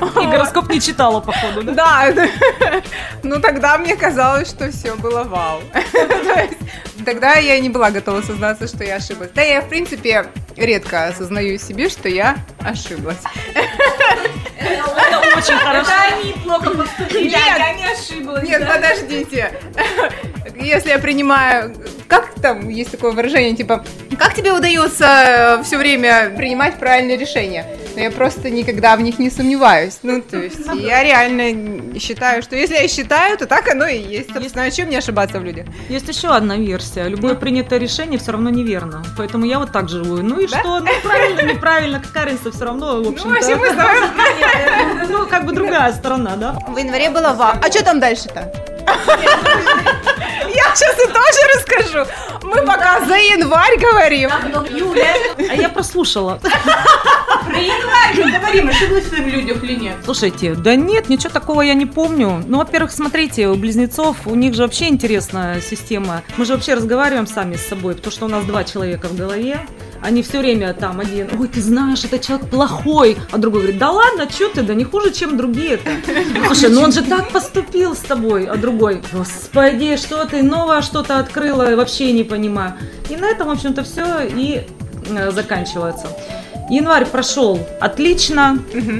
И 0.01 0.25
гороскоп 0.25 0.69
не 0.69 0.79
читала, 0.79 1.19
походу, 1.19 1.63
да? 1.63 2.11
Да, 2.13 2.13
ну 3.23 3.39
тогда 3.39 3.77
мне 3.77 3.95
казалось, 3.95 4.49
что 4.49 4.71
все 4.71 4.95
было 4.95 5.23
вау. 5.23 5.61
То 5.91 6.39
есть 6.39 6.57
Тогда 7.05 7.35
я 7.35 7.59
не 7.59 7.69
была 7.69 7.91
готова 7.91 8.21
сознаться, 8.21 8.67
что 8.67 8.83
я 8.83 8.95
ошиблась. 8.95 9.31
Да, 9.33 9.41
я, 9.41 9.61
в 9.61 9.69
принципе, 9.69 10.27
редко 10.55 11.07
осознаю 11.07 11.57
себе, 11.57 11.89
что 11.89 12.07
я 12.07 12.37
ошиблась. 12.59 13.17
Это 14.63 15.37
очень 15.37 15.57
хорошо. 15.57 15.91
они 16.13 16.33
плохо 16.43 16.69
поступили, 16.71 17.29
Нет. 17.29 17.39
я 17.57 17.73
не 17.73 17.85
ошиблась. 17.85 18.47
Нет, 18.47 18.61
да? 18.61 18.73
подождите. 18.73 19.51
Если 20.55 20.89
я 20.89 20.99
принимаю... 20.99 21.75
Как 22.07 22.33
там 22.35 22.69
есть 22.69 22.91
такое 22.91 23.11
выражение, 23.11 23.55
типа, 23.55 23.83
как 24.19 24.35
тебе 24.35 24.53
удается 24.53 25.61
все 25.63 25.77
время 25.77 26.31
принимать 26.35 26.75
правильные 26.77 27.17
решения? 27.17 27.65
Но 27.95 28.01
я 28.01 28.11
просто 28.11 28.49
никогда 28.49 28.95
в 28.95 29.01
них 29.01 29.19
не 29.19 29.29
сомневаюсь. 29.29 29.99
Ну, 30.03 30.21
то 30.21 30.37
есть, 30.37 30.59
я 30.75 31.03
реально 31.03 31.99
считаю, 31.99 32.41
что 32.41 32.55
если 32.55 32.75
я 32.75 32.87
считаю, 32.87 33.37
то 33.37 33.45
так 33.45 33.67
оно 33.67 33.87
и 33.87 33.97
есть. 33.97 34.33
Собственно, 34.33 34.65
о 34.65 34.71
чем 34.71 34.87
мне 34.87 34.97
ошибаться 34.97 35.39
в 35.39 35.43
людях? 35.43 35.67
Есть 35.89 36.07
еще 36.07 36.29
одна 36.29 36.57
версия. 36.57 37.07
Любое 37.07 37.35
принятое 37.35 37.79
решение 37.79 38.19
все 38.19 38.31
равно 38.31 38.49
неверно. 38.49 39.03
Поэтому 39.17 39.45
я 39.45 39.59
вот 39.59 39.71
так 39.71 39.89
живу. 39.89 40.17
Ну 40.17 40.39
и 40.39 40.47
что? 40.47 40.79
Ну 40.79 40.87
правильно, 41.03 41.41
неправильно, 41.53 41.99
какая 41.99 42.25
разница 42.25 42.51
все 42.51 42.65
равно, 42.65 42.97
в 42.97 43.03
Ну, 43.03 43.09
общем 43.11 43.29
вообще 43.29 43.55
мы 43.55 43.69
знаем. 43.71 44.03
Ну, 45.09 45.27
как 45.27 45.45
бы 45.45 45.53
другая 45.53 45.91
сторона, 45.93 46.35
да? 46.35 46.57
В 46.67 46.77
январе 46.77 47.09
было 47.09 47.33
вау. 47.33 47.55
А 47.61 47.71
что 47.71 47.83
там 47.83 47.99
дальше-то? 47.99 48.51
Я 48.85 50.75
сейчас 50.75 50.95
и 50.99 51.07
тоже 51.07 51.39
расскажу. 51.55 52.05
Мы 52.43 52.57
пока 52.65 52.99
за 53.05 53.15
январь 53.15 53.77
говорим. 53.79 54.29
А 54.31 55.55
я 55.55 55.69
прослушала. 55.69 56.39
Про 56.39 57.57
январь 57.57 58.15
мы 58.17 58.31
говорим, 58.39 58.69
ошиблась 58.69 59.05
в 59.05 59.13
людях 59.13 59.63
или 59.63 59.75
нет. 59.75 59.95
Слушайте, 60.05 60.53
да 60.55 60.75
нет, 60.75 61.09
ничего 61.09 61.29
такого 61.29 61.61
я 61.61 61.73
не 61.73 61.85
помню. 61.85 62.43
Ну, 62.45 62.57
во-первых, 62.59 62.91
смотрите, 62.91 63.47
у 63.47 63.55
близнецов, 63.55 64.17
у 64.25 64.35
них 64.35 64.53
же 64.53 64.63
вообще 64.63 64.89
интересная 64.89 65.61
система. 65.61 66.21
Мы 66.37 66.45
же 66.45 66.53
вообще 66.53 66.75
разговариваем 66.75 67.27
сами 67.27 67.55
с 67.55 67.67
собой, 67.67 67.95
потому 67.95 68.11
что 68.11 68.25
у 68.25 68.29
нас 68.29 68.45
два 68.45 68.63
человека 68.63 69.07
в 69.07 69.15
голове. 69.15 69.59
Они 70.03 70.21
все 70.21 70.39
время 70.39 70.73
там 70.73 70.99
один, 70.99 71.29
ой, 71.39 71.47
ты 71.47 71.61
знаешь, 71.61 72.03
этот 72.03 72.21
человек 72.21 72.49
плохой, 72.49 73.17
а 73.31 73.37
другой 73.37 73.61
говорит, 73.61 73.79
да 73.79 73.91
ладно, 73.91 74.29
что 74.29 74.49
ты, 74.49 74.61
да 74.61 74.73
не 74.73 74.83
хуже, 74.83 75.11
чем 75.11 75.37
другие-то. 75.37 75.89
Слушай, 76.47 76.69
ну 76.69 76.81
он 76.81 76.91
же 76.91 77.03
так 77.03 77.29
поступил 77.29 77.95
с 77.95 77.99
тобой, 77.99 78.45
а 78.45 78.57
другой, 78.57 79.01
господи, 79.13 79.95
что 79.95 80.25
ты 80.25 80.43
новое 80.43 80.81
что-то 80.81 81.19
открыла, 81.19 81.75
вообще 81.75 82.11
не 82.11 82.23
понимаю. 82.23 82.73
И 83.09 83.15
на 83.15 83.27
этом, 83.27 83.47
в 83.47 83.51
общем-то, 83.51 83.83
все 83.83 84.27
и 84.27 84.67
э, 85.09 85.31
заканчивается. 85.31 86.07
Январь 86.73 87.05
прошел 87.05 87.59
отлично, 87.79 88.57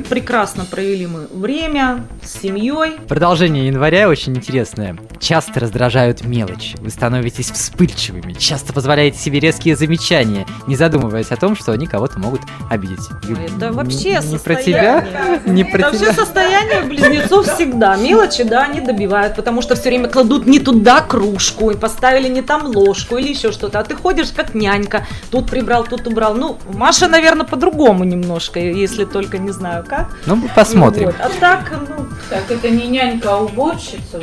прекрасно 0.07 0.63
провели 0.63 1.07
мы 1.07 1.25
время 1.33 2.05
с 2.21 2.39
семьей. 2.39 2.99
Продолжение 3.07 3.65
января 3.65 4.09
очень 4.09 4.35
интересное. 4.35 4.95
Часто 5.19 5.59
раздражают 5.59 6.23
мелочи. 6.23 6.77
Вы 6.77 6.91
становитесь 6.91 7.49
вспыльчивыми. 7.49 8.33
Часто 8.33 8.73
позволяете 8.73 9.17
себе 9.17 9.39
резкие 9.39 9.75
замечания, 9.75 10.45
не 10.67 10.75
задумываясь 10.75 11.31
о 11.31 11.35
том, 11.35 11.55
что 11.55 11.71
они 11.71 11.87
кого-то 11.87 12.19
могут 12.19 12.41
обидеть. 12.69 12.99
Юль, 13.27 13.39
Это 13.57 13.71
вообще 13.73 14.19
не 14.21 14.37
про 14.37 14.53
тебя, 14.53 15.01
состояние. 15.01 15.41
не 15.47 15.63
про 15.63 15.77
Это 15.79 15.81
вообще 15.87 15.99
тебя. 15.99 16.13
состояние 16.13 16.81
близнецов 16.83 17.47
всегда. 17.55 17.95
Мелочи, 17.95 18.43
да, 18.43 18.65
они 18.65 18.81
добивают, 18.81 19.35
потому 19.35 19.63
что 19.63 19.73
все 19.75 19.89
время 19.89 20.09
кладут 20.09 20.45
не 20.45 20.59
туда 20.59 21.01
кружку, 21.01 21.71
и 21.71 21.75
поставили 21.75 22.27
не 22.27 22.43
там 22.43 22.67
ложку 22.67 23.17
или 23.17 23.29
еще 23.29 23.51
что-то. 23.51 23.79
А 23.79 23.83
ты 23.83 23.95
ходишь 23.95 24.29
как 24.29 24.53
нянька, 24.53 25.07
тут 25.31 25.49
прибрал, 25.49 25.85
тут 25.85 26.05
убрал. 26.05 26.35
Ну, 26.35 26.59
Маша, 26.71 27.07
наверное, 27.07 27.47
по-другому 27.63 28.03
немножко, 28.03 28.59
если 28.59 29.05
только 29.05 29.37
не 29.37 29.51
знаю 29.51 29.85
как. 29.87 30.15
Ну, 30.25 30.41
посмотрим. 30.55 31.07
Вот. 31.07 31.15
А 31.19 31.29
так, 31.39 31.71
ну, 31.71 32.05
Так, 32.29 32.51
это 32.51 32.69
не 32.69 32.87
нянька, 32.87 33.35
а 33.35 33.37
уборщица. 33.37 34.21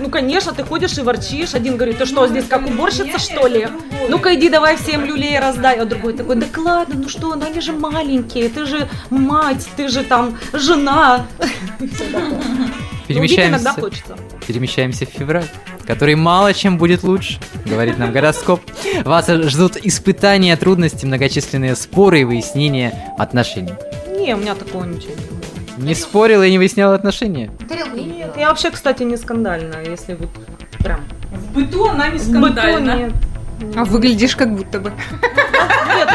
ну, 0.00 0.08
конечно, 0.10 0.52
ты 0.52 0.64
ходишь 0.64 0.98
и 0.98 1.02
ворчишь. 1.02 1.54
Один 1.54 1.76
говорит, 1.76 1.98
ты 1.98 2.06
что, 2.06 2.26
здесь 2.26 2.46
как 2.48 2.66
уборщица, 2.66 3.18
что 3.18 3.46
ли? 3.46 3.68
Ну-ка 4.08 4.34
иди 4.34 4.48
давай 4.48 4.76
всем 4.76 5.04
люлей 5.04 5.38
раздай. 5.38 5.78
А 5.78 5.84
другой 5.84 6.14
такой, 6.14 6.36
да 6.36 6.46
ладно, 6.56 6.94
ну 6.96 7.08
что, 7.08 7.34
ну 7.34 7.46
они 7.46 7.60
же 7.60 7.72
маленькие, 7.72 8.48
ты 8.48 8.66
же 8.66 8.88
мать, 9.10 9.68
ты 9.76 9.88
же 9.88 10.02
там 10.02 10.38
жена. 10.52 11.26
Перемещаемся, 13.06 13.72
хочется. 13.72 14.16
перемещаемся 14.46 15.06
в 15.06 15.08
февраль, 15.08 15.46
который 15.86 16.14
мало 16.14 16.54
чем 16.54 16.78
будет 16.78 17.02
лучше, 17.02 17.38
говорит 17.64 17.98
нам 17.98 18.12
гороскоп. 18.12 18.60
Вас 19.04 19.28
ждут 19.28 19.76
испытания, 19.76 20.56
трудности, 20.56 21.06
многочисленные 21.06 21.76
споры 21.76 22.20
и 22.20 22.24
выяснения 22.24 23.14
отношений. 23.18 23.74
Не, 24.18 24.34
у 24.34 24.38
меня 24.38 24.54
такого 24.54 24.84
ничего 24.84 25.12
не 25.14 25.26
было. 25.26 25.38
Не 25.78 25.94
спорила 25.94 26.46
и 26.46 26.50
не 26.50 26.58
выясняла 26.58 26.94
отношения? 26.94 27.50
Нет, 27.94 28.32
я 28.36 28.48
вообще, 28.48 28.70
кстати, 28.70 29.02
не 29.02 29.16
скандальная, 29.16 29.84
если 29.84 30.14
вот 30.14 30.28
прям. 30.78 31.00
В 31.30 31.52
быту 31.54 31.86
она 31.88 32.08
не 32.08 32.18
В 32.18 32.28
быту 32.28 32.40
скандальна. 32.40 32.96
нет. 32.96 33.12
А 33.76 33.84
выглядишь 33.84 34.36
как 34.36 34.54
будто 34.54 34.80
бы. 34.80 34.92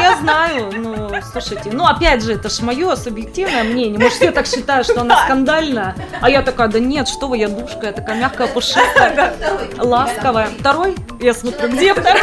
Я 0.00 0.16
знаю, 0.16 0.72
но 0.72 1.20
слушайте, 1.32 1.70
ну 1.72 1.86
опять 1.86 2.22
же, 2.22 2.34
это 2.34 2.48
ж 2.48 2.60
мое 2.60 2.96
субъективное 2.96 3.64
мнение. 3.64 3.98
Может, 3.98 4.14
все 4.14 4.30
так 4.30 4.46
считают, 4.46 4.86
что 4.86 5.00
она 5.00 5.24
скандальная, 5.24 5.94
а 6.20 6.30
я 6.30 6.42
такая, 6.42 6.68
да 6.68 6.78
нет, 6.78 7.08
что 7.08 7.28
вы, 7.28 7.38
я 7.38 7.48
душка, 7.48 7.86
я 7.86 7.92
такая 7.92 8.16
мягкая, 8.16 8.48
пушистая, 8.48 9.34
ласковая. 9.78 10.48
Второй? 10.58 10.96
Я 11.20 11.34
смотрю, 11.34 11.68
где 11.68 11.94
второй? 11.94 12.20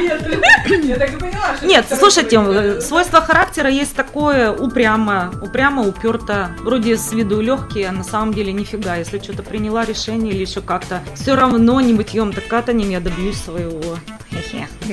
Я 0.00 0.96
так 0.96 1.12
и 1.12 1.16
поняла, 1.16 1.56
что 1.56 1.66
Нет, 1.66 1.86
слушайте, 1.88 2.40
э, 2.40 2.80
свойство 2.80 3.20
характера 3.20 3.68
есть 3.68 3.94
такое 3.94 4.52
упрямо, 4.52 5.32
упрямо, 5.42 5.86
уперто. 5.86 6.50
Вроде 6.60 6.96
с 6.96 7.12
виду 7.12 7.40
легкие, 7.40 7.88
а 7.88 7.92
на 7.92 8.04
самом 8.04 8.34
деле 8.34 8.52
нифига. 8.52 8.96
Если 8.96 9.18
что-то 9.18 9.42
приняла 9.42 9.84
решение 9.84 10.32
или 10.32 10.42
еще 10.42 10.60
как-то, 10.60 11.02
все 11.14 11.34
равно 11.34 11.80
не 11.80 11.92
мытьем, 11.92 12.32
так 12.32 12.46
катанием 12.46 12.90
я 12.90 13.00
добьюсь 13.00 13.40
своего. 13.42 13.96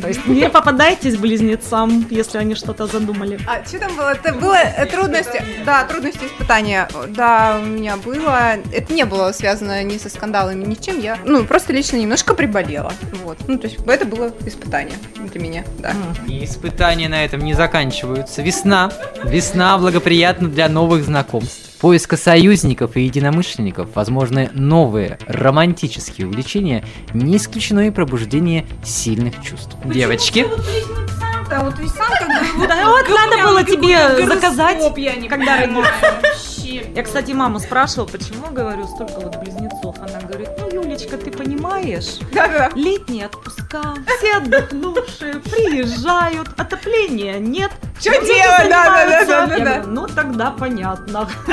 То 0.02 0.08
есть 0.08 0.26
не 0.28 0.50
попадайтесь 0.50 1.18
близнецам, 1.18 2.06
если 2.10 2.38
они 2.38 2.56
что-то 2.56 2.88
задумали. 2.88 3.40
А 3.48 3.64
что 3.66 3.80
там 3.80 3.96
было? 3.96 4.14
Это 4.14 4.34
было 4.34 4.56
э, 4.56 4.86
трудности. 4.86 5.44
Да, 5.66 5.84
трудности 5.84 6.26
испытания. 6.26 6.88
Да, 7.10 7.60
у 7.62 7.66
меня 7.66 7.98
было. 7.98 8.58
Это 8.72 8.94
не 8.94 9.06
было 9.06 9.32
связано 9.32 9.84
ни 9.84 9.98
со 9.98 10.10
скандалами, 10.10 10.64
ни 10.64 10.76
с 10.76 10.80
чем. 10.80 11.00
Я, 11.00 11.18
ну, 11.26 11.44
просто 11.46 11.74
лично 11.74 11.98
немножко 11.98 12.34
приболела. 12.34 12.94
Вот. 13.24 13.38
Ну, 13.48 13.58
то 13.58 13.68
есть 13.68 13.80
это 13.86 14.06
было 14.06 14.32
испытание 14.46 14.91
для 15.32 15.42
меня, 15.42 15.64
да. 15.80 15.94
И 16.28 16.44
испытания 16.44 17.10
на 17.10 17.24
этом 17.24 17.42
не 17.42 17.54
заканчиваются. 17.54 18.42
Весна. 18.42 18.92
Весна 19.24 19.78
благоприятна 19.78 20.50
для 20.50 20.70
новых 20.70 21.04
знакомств. 21.04 21.70
Поиска 21.80 22.16
союзников 22.16 22.96
и 22.96 23.02
единомышленников, 23.02 23.96
возможны 23.96 24.52
новые 24.54 25.18
романтические 25.26 26.28
увлечения, 26.28 26.86
не 27.14 27.38
исключено 27.38 27.88
и 27.88 27.90
пробуждение 27.90 28.68
сильных 28.84 29.42
чувств. 29.42 29.76
Девочки, 29.86 30.46
Да, 31.50 31.62
вот 31.62 31.74
сам 31.76 32.08
как 32.20 32.60
бы 32.60 32.68
Да 32.68 32.86
вот 32.86 33.10
надо 33.10 33.48
было 33.48 33.64
тебе 33.64 34.26
заказать, 34.28 34.80
я 34.98 35.16
не 35.16 35.28
когда 35.28 35.58
родился. 35.58 35.90
Я, 36.96 37.04
кстати, 37.04 37.32
маму 37.32 37.60
спрашивала, 37.60 38.08
почему, 38.08 38.48
говорю, 38.52 38.86
столько 38.88 39.20
вот 39.20 39.38
близнецов. 39.38 39.71
Она 40.02 40.20
говорит, 40.22 40.50
ну, 40.58 40.68
Юлечка, 40.72 41.16
ты 41.18 41.30
понимаешь, 41.32 42.18
Да-да. 42.34 42.72
летние 42.76 43.28
отпуска, 43.28 43.94
все 44.18 44.38
отдохнувшие, 44.38 45.36
приезжают, 45.36 46.50
отопления 46.60 47.38
нет. 47.38 47.72
Чем 48.00 48.14
делать? 48.26 48.60
они 48.62 48.70
Да-да-да-да-да-да. 48.70 49.46
занимаются? 49.46 49.58
Я 49.58 49.76
говорю, 49.76 49.92
Ну, 49.92 50.08
тогда 50.08 50.52
понятно, 50.52 51.30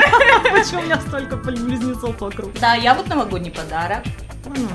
почему 0.51 0.81
у 0.81 0.83
меня 0.83 0.99
столько 0.99 1.35
близнецов 1.37 2.19
вокруг. 2.19 2.51
Да, 2.59 2.73
я 2.73 2.95
вот 2.95 3.07
новогодний 3.07 3.51
подарок. 3.51 4.03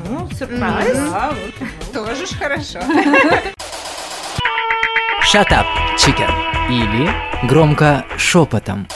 Ну, 0.09 0.29
сюрприз. 0.31 0.61
Да, 0.61 1.33
вот. 1.33 1.93
Тоже 1.93 2.27
ж 2.27 2.31
хорошо. 2.39 2.79
shut 5.33 5.51
up, 5.51 5.67
chicken. 5.99 6.31
Или 6.71 7.11
громко 7.49 8.05
шепотом. 8.17 8.87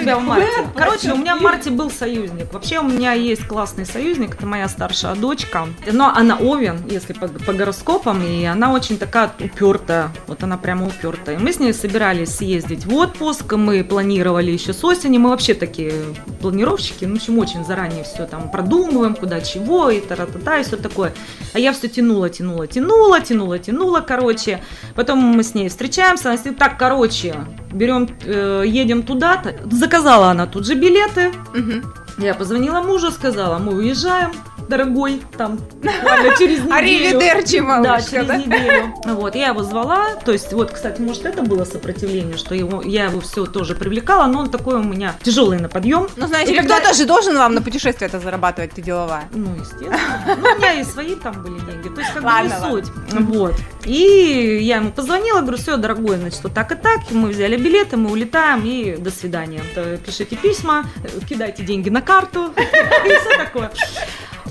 Тебя 0.00 0.18
в 0.18 0.22
марте. 0.22 0.46
Короче, 0.74 1.12
у 1.12 1.16
меня 1.16 1.36
в 1.36 1.40
марте 1.40 1.70
был 1.70 1.90
союзник. 1.90 2.52
Вообще 2.52 2.78
у 2.78 2.84
меня 2.84 3.12
есть 3.12 3.46
классный 3.46 3.86
союзник, 3.86 4.34
это 4.34 4.46
моя 4.46 4.68
старшая 4.68 5.14
дочка. 5.14 5.68
Но 5.90 6.12
она 6.14 6.36
Овен, 6.36 6.82
если 6.88 7.12
по, 7.12 7.28
по 7.28 7.52
гороскопам, 7.52 8.22
и 8.22 8.44
она 8.44 8.72
очень 8.72 8.98
такая 8.98 9.32
упертая. 9.38 10.10
Вот 10.26 10.42
она 10.42 10.56
прямо 10.56 10.86
упертая. 10.86 11.38
Мы 11.38 11.52
с 11.52 11.58
ней 11.58 11.72
собирались 11.72 12.36
съездить 12.36 12.86
в 12.86 12.94
отпуск, 12.94 13.52
мы 13.52 13.84
планировали 13.84 14.50
еще 14.50 14.72
с 14.72 14.84
осени. 14.84 15.18
Мы 15.18 15.30
вообще 15.30 15.54
такие 15.54 15.92
планировщики, 16.40 17.04
ну, 17.04 17.14
в 17.14 17.16
общем, 17.18 17.38
очень 17.38 17.64
заранее 17.64 18.04
все 18.04 18.26
там 18.26 18.50
продумываем, 18.50 19.14
куда 19.14 19.40
чего, 19.40 19.90
и 19.90 20.00
та-та-та, 20.00 20.58
и 20.58 20.62
все 20.62 20.76
такое. 20.76 21.12
А 21.52 21.58
я 21.58 21.72
все 21.72 21.88
тянула, 21.88 22.28
тянула, 22.30 22.66
тянула, 22.66 23.20
тянула, 23.20 23.58
тянула, 23.58 24.00
короче. 24.00 24.62
Потом 24.94 25.18
мы 25.18 25.42
с 25.42 25.54
ней 25.54 25.68
встречаемся, 25.68 26.30
она 26.30 26.38
говорит, 26.38 26.58
так, 26.58 26.78
короче, 26.78 27.34
берем, 27.72 28.08
э, 28.24 28.64
едем 28.66 29.02
туда-то. 29.02 29.54
Заказала 29.90 30.30
она 30.30 30.46
тут 30.46 30.66
же 30.66 30.76
билеты. 30.76 31.32
Мгм. 31.52 31.82
Я 32.18 32.34
позвонила 32.34 32.80
мужу, 32.80 33.10
сказала, 33.10 33.58
мы 33.58 33.74
уезжаем, 33.74 34.30
дорогой, 34.70 35.20
там, 35.36 35.56
буквально 35.82 36.36
через 36.38 36.60
неделю. 36.60 36.72
Аривидерчи, 36.74 37.60
Да, 37.82 38.00
через 38.00 38.26
да? 38.26 38.36
неделю. 38.36 38.94
Вот, 39.04 39.34
я 39.34 39.48
его 39.48 39.62
звала, 39.62 40.14
то 40.24 40.32
есть, 40.32 40.52
вот, 40.52 40.70
кстати, 40.70 41.00
может, 41.02 41.26
это 41.26 41.42
было 41.42 41.64
сопротивление, 41.64 42.36
что 42.38 42.54
его, 42.54 42.80
я 42.82 43.04
его 43.06 43.20
все 43.20 43.44
тоже 43.46 43.74
привлекала, 43.74 44.26
но 44.26 44.40
он 44.40 44.50
такой 44.50 44.76
у 44.76 44.82
меня 44.82 45.14
тяжелый 45.22 45.58
на 45.58 45.68
подъем. 45.68 46.08
Ну, 46.16 46.26
знаете, 46.26 46.54
когда- 46.54 46.78
кто-то 46.78 46.94
же 46.94 47.04
должен 47.04 47.36
вам 47.36 47.54
на 47.54 47.60
путешествие 47.62 48.08
это 48.08 48.18
зарабатывать, 48.20 48.72
ты 48.72 48.80
деловая. 48.82 49.24
Ну, 49.34 49.54
естественно. 49.56 49.98
Ну, 50.26 50.48
у 50.54 50.58
меня 50.58 50.72
и 50.80 50.84
свои 50.84 51.14
там 51.16 51.42
были 51.42 51.58
деньги. 51.60 51.88
То 51.94 52.00
есть, 52.00 52.12
как 52.14 52.22
бы 52.22 52.30
не 52.48 52.70
суть. 52.70 52.92
Вот. 53.12 53.54
И 53.84 54.58
я 54.62 54.76
ему 54.76 54.90
позвонила, 54.92 55.40
говорю, 55.40 55.58
все, 55.58 55.76
дорогой, 55.76 56.16
значит, 56.16 56.40
вот 56.44 56.54
так 56.54 56.72
и 56.72 56.74
так. 56.76 57.00
Мы 57.10 57.30
взяли 57.30 57.56
билеты, 57.56 57.96
мы 57.96 58.10
улетаем, 58.10 58.62
и 58.64 58.96
до 58.96 59.10
свидания. 59.10 59.60
То 59.74 59.96
Пишите 59.98 60.36
письма, 60.36 60.84
э, 61.04 61.08
кидайте 61.28 61.62
деньги 61.64 61.88
на 61.90 62.00
карту, 62.00 62.52
и 62.56 63.08
все 63.08 63.36
такое. 63.38 63.70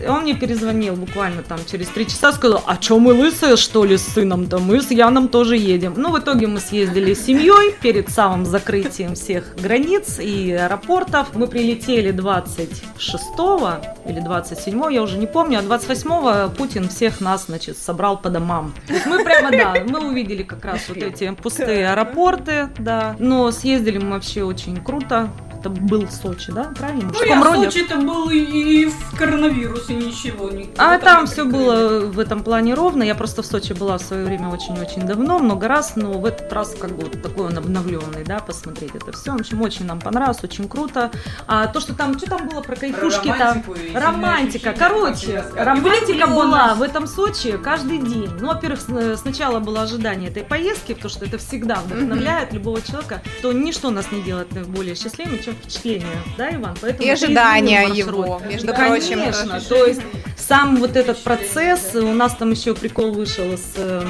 Он 0.07 0.21
мне 0.21 0.33
перезвонил 0.33 0.95
буквально 0.95 1.43
там 1.43 1.59
через 1.69 1.87
три 1.87 2.07
часа, 2.07 2.31
сказал, 2.31 2.63
а 2.65 2.81
что 2.81 2.99
мы 2.99 3.13
лысые, 3.13 3.57
что 3.57 3.85
ли, 3.85 3.97
с 3.97 4.07
сыном-то? 4.07 4.59
Мы 4.59 4.81
с 4.81 4.91
Яном 4.91 5.27
тоже 5.27 5.57
едем. 5.57 5.93
Ну, 5.97 6.11
в 6.11 6.19
итоге 6.19 6.47
мы 6.47 6.59
съездили 6.59 7.13
с 7.13 7.25
семьей 7.25 7.75
перед 7.81 8.09
самым 8.09 8.45
закрытием 8.45 9.15
всех 9.15 9.55
границ 9.55 10.19
и 10.19 10.51
аэропортов. 10.51 11.35
Мы 11.35 11.47
прилетели 11.47 12.11
26 12.11 13.23
или 14.05 14.19
27 14.19 14.79
я 14.91 15.03
уже 15.03 15.17
не 15.17 15.27
помню, 15.27 15.59
а 15.59 15.61
28 15.61 16.55
Путин 16.55 16.89
всех 16.89 17.21
нас, 17.21 17.45
значит, 17.45 17.77
собрал 17.77 18.17
по 18.17 18.29
домам. 18.29 18.73
Мы 19.05 19.23
прямо, 19.23 19.51
да, 19.51 19.75
мы 19.87 20.07
увидели 20.09 20.43
как 20.43 20.63
раз 20.65 20.87
вот 20.87 20.97
эти 20.97 21.29
пустые 21.35 21.89
аэропорты, 21.91 22.69
да. 22.77 23.15
Но 23.19 23.51
съездили 23.51 23.97
мы 23.97 24.11
вообще 24.11 24.43
очень 24.43 24.77
круто. 24.77 25.29
Это 25.59 25.69
был 25.69 26.07
Сочи, 26.09 26.51
да? 26.51 26.71
Правильно? 26.77 27.09
В 27.09 27.13
Ну, 27.13 27.23
я 27.25 27.35
мужском 27.35 27.41
в 27.41 27.55
роде. 27.55 27.71
Сочи 27.71 27.83
это 27.83 27.97
был 27.97 28.29
и, 28.29 28.37
и 28.37 28.85
в 28.85 29.15
коронавирусе 29.17 29.93
ничего. 29.95 30.49
А 30.77 30.97
там 30.99 31.25
не 31.25 31.27
все 31.31 31.43
было 31.43 31.99
в 32.05 32.17
этом 32.17 32.43
плане 32.43 32.73
ровно. 32.75 33.03
Я 33.03 33.13
просто 33.15 33.41
в 33.41 33.45
Сочи 33.45 33.73
была 33.73 33.97
в 33.97 34.01
свое 34.01 34.25
время 34.25 34.47
очень-очень 34.49 35.01
давно, 35.01 35.37
много 35.39 35.67
раз, 35.67 35.93
но 35.97 36.13
в 36.13 36.25
этот 36.25 36.51
раз 36.53 36.75
как 36.79 36.91
бы 36.91 37.03
вот 37.03 37.21
такой 37.21 37.47
он 37.47 37.57
обновленный, 37.57 38.23
да, 38.25 38.39
посмотреть 38.39 38.95
это 38.95 39.11
все. 39.11 39.33
В 39.33 39.39
общем, 39.41 39.61
очень 39.61 39.85
нам 39.85 39.99
понравилось, 39.99 40.39
очень 40.43 40.69
круто. 40.69 41.11
А 41.47 41.67
то, 41.67 41.79
что 41.81 41.93
там, 41.93 42.17
что 42.17 42.29
там 42.29 42.47
было 42.47 42.61
про 42.61 42.75
кайфушки 42.77 43.33
там? 43.37 43.63
Романтика, 43.93 44.69
ощущения, 44.69 44.73
короче, 44.79 45.43
романтика 45.55 46.27
была 46.27 46.73
в 46.75 46.81
этом 46.81 47.05
Сочи 47.07 47.57
каждый 47.61 47.97
день. 47.99 48.29
Ну, 48.39 48.47
во-первых, 48.47 48.79
с- 48.79 49.17
сначала 49.21 49.59
было 49.59 49.81
ожидание 49.81 50.29
этой 50.29 50.43
поездки, 50.43 50.93
потому 50.93 51.09
что 51.09 51.25
это 51.25 51.37
всегда 51.37 51.75
вдохновляет 51.81 52.53
любого 52.53 52.81
человека, 52.81 53.21
что 53.39 53.51
ничто 53.51 53.89
нас 53.89 54.11
не 54.11 54.21
делает 54.21 54.47
более 54.69 54.95
счастливыми, 54.95 55.37
чем 55.49 55.55
впечатление, 55.55 56.17
да, 56.37 56.53
Иван? 56.53 56.77
Поэтому 56.81 57.07
И 57.07 57.09
ожидания 57.09 57.87
его, 57.93 58.41
между 58.47 58.73
И, 58.73 58.73
прочим. 58.73 59.19
Конечно, 59.19 59.61
то 59.61 59.85
есть 59.85 60.01
сам 60.49 60.77
вот 60.77 60.95
этот 60.95 61.23
процесс, 61.23 61.93
у 61.93 62.11
нас 62.11 62.35
там 62.35 62.49
еще 62.49 62.73
прикол 62.73 63.11
вышел 63.11 63.45
с 63.55 64.03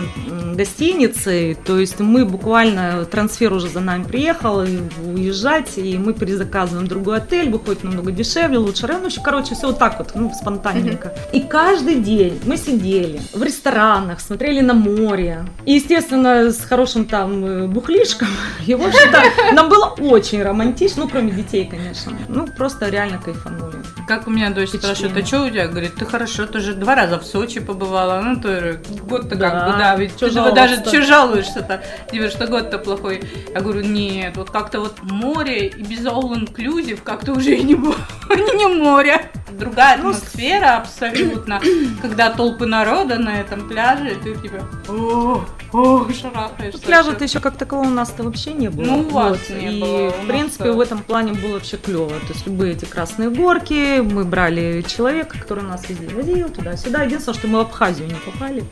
гостиницей, 0.55 1.53
то 1.53 1.77
есть 1.77 1.99
мы 1.99 2.23
буквально, 2.23 3.03
трансфер 3.03 3.51
уже 3.51 3.67
за 3.67 3.81
нами 3.81 4.03
приехал, 4.05 4.63
и 4.63 4.79
уезжать, 5.03 5.77
и 5.77 5.97
мы 5.97 6.13
перезаказываем 6.13 6.87
другой 6.87 7.17
отель, 7.17 7.49
выходит 7.49 7.83
намного 7.83 8.13
дешевле, 8.13 8.57
лучше, 8.57 8.87
ну, 8.87 9.07
еще, 9.07 9.21
короче, 9.21 9.53
все 9.53 9.67
вот 9.67 9.79
так 9.79 9.99
вот, 9.99 10.11
ну, 10.15 10.31
спонтанненько. 10.33 11.13
И 11.33 11.41
каждый 11.41 11.95
день 11.95 12.39
мы 12.45 12.55
сидели 12.55 13.19
в 13.33 13.43
ресторанах, 13.43 14.21
смотрели 14.21 14.61
на 14.61 14.73
море, 14.73 15.45
и, 15.65 15.73
естественно, 15.73 16.51
с 16.53 16.61
хорошим 16.61 17.03
там 17.03 17.45
э, 17.45 17.67
бухлишком, 17.67 18.29
и, 18.65 18.75
в 18.75 18.81
общем-то, 18.81 19.53
нам 19.53 19.67
было 19.67 19.93
очень 19.99 20.41
романтично, 20.41 21.03
ну, 21.03 21.09
кроме 21.09 21.31
детей, 21.31 21.65
конечно, 21.65 22.13
ну, 22.29 22.47
просто 22.47 22.87
реально 22.87 23.17
кайфанули. 23.17 23.75
Как 24.09 24.25
у 24.25 24.31
меня 24.31 24.49
дочь 24.49 24.69
спрашивает, 24.69 25.15
а 25.15 25.23
что 25.23 25.43
у 25.43 25.49
тебя? 25.51 25.67
Говорит, 25.67 25.93
ты 25.93 26.03
хорошо, 26.03 26.47
ты 26.47 26.61
же 26.61 26.73
два 26.73 26.95
раза 26.95 27.19
в 27.19 27.23
Сочи 27.23 27.59
побывала. 27.59 28.19
Ну, 28.21 28.41
ты 28.41 28.79
год-то 29.03 29.35
Да, 29.35 29.51
как 29.51 29.65
бы, 29.67 29.77
да, 29.77 29.95
ведь 29.97 30.15
ты 30.15 30.31
же 30.31 30.51
даже 30.51 30.77
что 30.77 31.03
жалуешься-то? 31.03 31.83
Тебе 32.11 32.31
что 32.31 32.47
год-то 32.47 32.79
плохой. 32.79 33.21
Я 33.53 33.61
говорю, 33.61 33.81
нет, 33.81 34.35
вот 34.35 34.49
как-то 34.49 34.79
вот 34.79 35.03
море 35.03 35.67
и 35.67 35.83
без 35.83 36.03
all 36.07 36.33
inclusive 36.33 37.01
как-то 37.03 37.33
уже 37.33 37.55
и 37.55 37.61
не, 37.61 37.75
не, 38.55 38.65
море. 38.65 39.29
Другая 39.51 39.97
Ну, 39.97 40.09
атмосфера 40.09 40.77
абсолютно. 40.77 41.61
Когда 42.01 42.31
толпы 42.31 42.65
народа 42.65 43.19
на 43.19 43.39
этом 43.39 43.67
пляже, 43.67 44.13
и 44.13 44.15
ты 44.15 44.35
типа, 44.35 44.57
о, 44.87 45.43
о, 45.71 46.07
шарахаешься. 46.11 46.81
Пляжа-то 46.81 47.23
еще 47.23 47.39
как 47.39 47.57
такового 47.57 47.87
у 47.87 47.91
нас-то 47.91 48.23
вообще 48.23 48.53
не 48.53 48.69
было. 48.69 48.85
Ну, 48.85 48.99
у 49.01 49.09
вас 49.09 49.37
не 49.49 49.77
и, 49.77 49.81
было, 49.81 50.07
у 50.07 50.11
в 50.11 50.27
принципе, 50.27 50.71
в 50.71 50.79
этом 50.79 50.99
плане 50.99 51.33
было 51.33 51.53
вообще 51.53 51.77
клево. 51.77 52.09
То 52.09 52.33
есть 52.33 52.47
любые 52.47 52.73
эти 52.73 52.85
красные 52.85 53.29
горки, 53.29 53.98
мы 54.01 54.25
брали 54.25 54.81
человека, 54.81 55.37
который 55.39 55.63
нас 55.63 55.87
везде 55.89 56.13
возил, 56.13 56.49
туда-сюда. 56.49 57.03
Единственное, 57.03 57.37
что 57.37 57.47
мы 57.47 57.59
в 57.59 57.61
Абхазию 57.61 58.07
не 58.07 58.15
попали. 58.15 58.63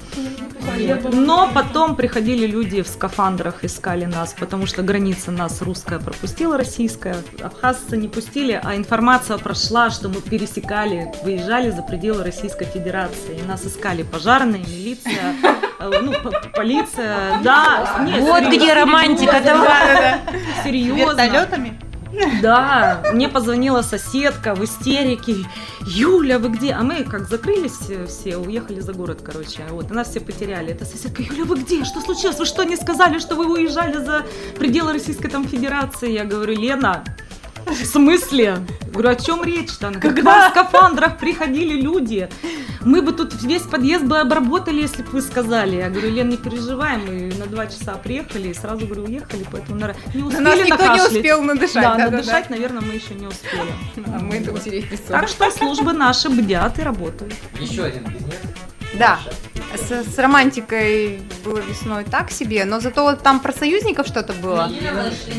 Вот. 0.78 1.14
Но 1.14 1.50
потом 1.54 1.96
приходили 1.96 2.46
люди 2.46 2.82
в 2.82 2.88
скафандрах, 2.88 3.64
искали 3.64 4.06
нас, 4.06 4.36
потому 4.38 4.66
что 4.66 4.84
граница 4.84 5.32
нас 5.32 5.62
русская 5.62 6.00
пропустила, 6.00 6.58
российская. 6.58 7.16
Абхазцы 7.42 7.98
не 7.98 8.08
пустили, 8.08 8.60
а 8.62 8.76
информация 8.76 9.38
прошла, 9.38 9.90
что 9.90 10.10
мы 10.10 10.22
пересекали, 10.22 11.12
выезжали 11.24 11.70
за 11.70 11.82
пределы 11.82 12.24
Российской 12.24 12.66
Федерации. 12.66 13.40
И 13.42 13.48
нас 13.48 13.66
искали 13.66 14.04
пожарные, 14.04 14.62
милиция, 14.62 15.36
э, 15.80 15.92
ну, 16.02 16.14
полиция, 16.56 17.40
да. 17.44 18.04
Нет, 18.06 18.22
Вот 18.22 18.44
где 18.54 18.74
романтика, 18.74 19.42
да. 19.44 20.20
Серьезно. 20.64 21.22
Вертолетами? 21.22 21.87
Да, 22.42 23.04
мне 23.14 23.28
позвонила 23.28 23.82
соседка 23.82 24.56
в 24.56 24.64
истерике. 24.64 25.36
Юля, 25.82 26.40
вы 26.40 26.50
где? 26.50 26.74
А 26.74 26.84
мы 26.84 27.04
как 27.04 27.28
закрылись 27.28 27.90
э, 27.90 28.06
все, 28.08 28.38
уехали 28.38 28.80
за 28.80 28.94
город, 28.94 29.22
короче. 29.24 29.64
Вот, 29.70 29.92
и 29.92 29.94
нас 29.94 30.10
все 30.10 30.20
потеряли. 30.20 30.72
Это 30.72 30.86
соседка, 30.86 31.22
Юля, 31.22 31.46
вы 31.46 31.58
где? 31.60 31.84
Что 31.84 32.02
случилось? 32.02 32.40
Вы 32.40 32.46
что, 32.46 32.64
не 32.64 32.76
сказали, 32.76 33.20
что 33.20 33.36
вы 33.36 33.52
уезжали 33.52 33.98
за 33.98 34.26
пределы 34.58 34.94
Российской 34.94 35.30
там 35.30 35.48
Федерации? 35.48 36.12
Я 36.12 36.26
говорю, 36.26 36.54
Лена, 36.54 37.04
в 37.74 37.86
смысле? 37.86 38.60
Говорю, 38.92 39.10
о 39.10 39.16
чем 39.16 39.44
речь-то? 39.44 39.88
Она 39.90 40.00
говорит, 40.00 40.22
К 40.24 40.26
вам 40.26 40.48
в 40.50 40.52
скафандрах 40.52 41.18
приходили 41.18 41.80
люди. 41.80 42.30
Мы 42.82 43.02
бы 43.02 43.12
тут 43.12 43.34
весь 43.44 43.64
подъезд 43.64 44.06
бы 44.06 44.18
обработали, 44.20 44.82
если 44.82 45.04
бы 45.04 45.10
вы 45.10 45.22
сказали. 45.22 45.76
Я 45.76 45.90
говорю, 45.90 46.10
Лен, 46.12 46.30
не 46.30 46.38
переживай, 46.38 46.98
мы 46.98 47.34
на 47.38 47.46
два 47.46 47.68
часа 47.68 47.96
приехали 47.96 48.50
и 48.50 48.54
сразу, 48.54 48.86
говорю, 48.86 49.04
уехали, 49.06 49.46
поэтому 49.52 49.80
на- 49.80 49.96
не 50.14 50.22
На 50.22 50.28
успели 50.28 50.44
нас 50.44 50.60
никто 50.60 50.94
не 50.96 51.02
успел 51.18 51.42
надышать. 51.44 51.74
Да, 51.84 51.96
да-да-да. 51.96 52.18
надышать, 52.18 52.50
наверное, 52.50 52.82
мы 52.82 52.94
еще 52.94 53.14
не 53.14 53.28
успели. 53.28 53.74
А 54.08 54.20
мы 54.20 54.36
это 54.38 54.54
утереть. 54.54 54.86
Так 55.08 55.28
что 55.28 55.52
службы 55.52 55.92
наши 55.94 56.30
бдят 56.30 56.80
и 56.80 56.82
работают. 56.84 57.34
Еще 57.60 57.84
один 57.84 58.04
бизнес. 58.06 58.36
Да. 58.98 59.20
С, 59.88 60.04
с 60.04 60.18
романтикой 60.18 61.22
было 61.46 61.60
весной 61.60 62.04
так 62.04 62.30
себе, 62.30 62.66
но 62.66 62.80
зато 62.80 63.04
вот 63.04 63.24
там 63.24 63.40
про 63.40 63.54
союзников 63.54 64.08
что-то 64.08 64.34
было. 64.34 64.70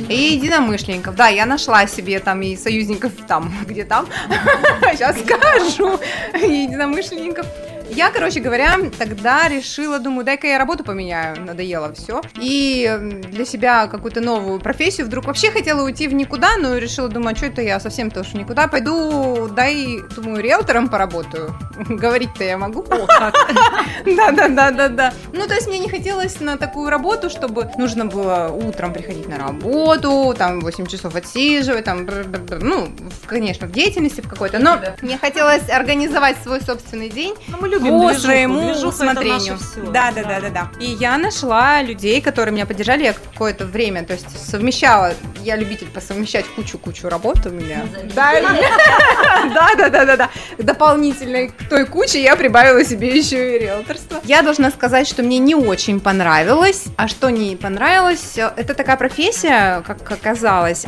И 0.08 0.14
единомышленников. 0.14 1.14
Да, 1.16 1.28
я 1.28 1.44
нашла 1.44 1.87
себе 1.87 2.18
там 2.18 2.40
и 2.40 2.56
союзников 2.56 3.12
там, 3.26 3.52
где 3.66 3.84
там. 3.84 4.06
Сейчас 4.92 5.18
скажу. 5.20 6.00
И 6.34 6.62
единомышленников. 6.62 7.46
Я, 7.90 8.11
короче 8.11 8.40
говоря, 8.40 8.77
тогда 8.98 9.48
решила, 9.48 9.98
думаю, 9.98 10.24
дай-ка 10.24 10.46
я 10.46 10.59
работу 10.59 10.85
поменяю, 10.85 11.44
надоело 11.44 11.92
все. 11.94 12.20
И 12.40 12.90
для 13.31 13.44
себя 13.44 13.87
какую-то 13.87 14.20
новую 14.20 14.61
профессию 14.61 15.07
вдруг 15.07 15.27
вообще 15.27 15.51
хотела 15.51 15.83
уйти 15.83 16.07
в 16.09 16.12
никуда, 16.12 16.57
но 16.59 16.77
решила, 16.77 17.09
думаю, 17.09 17.37
что 17.37 17.46
это 17.46 17.62
я 17.62 17.81
совсем 17.81 18.11
тоже 18.11 18.37
никуда. 18.37 18.68
Пойду, 18.68 19.48
дай, 19.48 19.98
думаю, 20.14 20.42
риэлтором 20.42 20.88
поработаю. 20.88 21.59
Говорить-то 21.88 22.44
я 22.44 22.59
могу. 22.59 22.85
Да, 24.05 24.33
да, 24.33 24.48
да, 24.48 24.70
да, 24.70 24.88
да. 24.88 25.12
Ну, 25.33 25.46
то 25.46 25.55
есть 25.55 25.66
мне 25.66 25.79
не 25.79 25.88
хотелось 25.88 26.40
на 26.40 26.57
такую 26.57 26.88
работу, 26.88 27.29
чтобы 27.31 27.70
нужно 27.77 28.07
было 28.07 28.48
утром 28.48 28.92
приходить 28.92 29.29
на 29.29 29.38
работу, 29.38 30.35
там 30.37 30.61
8 30.61 30.87
часов 30.87 31.14
отсиживать, 31.14 31.85
там, 31.85 32.07
ну, 32.61 32.88
конечно, 33.27 33.66
в 33.66 33.72
деятельности 33.72 34.20
в 34.20 34.29
какой-то, 34.29 34.59
но 34.59 34.79
мне 35.03 35.18
хотелось 35.18 35.68
организовать 35.68 36.37
свой 36.42 36.61
собственный 36.61 37.11
день 37.11 37.35
Ну, 37.48 37.59
мы 37.61 37.68
любим 37.78 38.00
по 38.00 38.08
движуху. 38.08 38.20
своему 38.20 38.60
Движуха 38.72 38.86
усмотрению. 38.86 39.58
Да, 39.92 40.12
да, 40.12 40.22
да, 40.22 40.40
да, 40.40 40.50
да. 40.50 40.70
И 40.80 40.86
я 40.86 41.18
нашла 41.18 41.82
людей, 41.82 42.20
которые 42.20 42.52
меня 42.52 42.66
поддержали 42.66 43.04
я 43.04 43.12
какое-то 43.12 43.66
время, 43.66 44.04
то 44.04 44.12
есть 44.12 44.26
совмещала. 44.50 45.12
Я 45.42 45.56
любитель 45.56 45.88
посовмещать 45.88 46.46
кучу-кучу 46.56 47.08
работ 47.08 47.46
у 47.46 47.50
меня. 47.50 47.82
Да, 48.14 48.32
да, 49.54 49.74
да, 49.76 49.88
да, 49.88 50.04
да, 50.04 50.16
да. 50.16 50.30
Дополнительно 50.58 51.48
к 51.48 51.68
той 51.68 51.86
куче 51.86 52.22
я 52.22 52.36
прибавила 52.36 52.84
себе 52.84 53.16
еще 53.16 53.56
и 53.56 53.58
риэлторство. 53.60 54.20
Я 54.24 54.42
должна 54.42 54.70
сказать, 54.70 55.06
что 55.08 55.22
мне 55.22 55.38
не 55.38 55.54
очень 55.54 56.00
понравилось. 56.00 56.84
А 56.96 57.08
что 57.08 57.30
не 57.30 57.56
понравилось, 57.56 58.36
это 58.36 58.74
такая 58.74 58.96
профессия, 58.96 59.82
как 59.86 60.10
оказалось, 60.10 60.86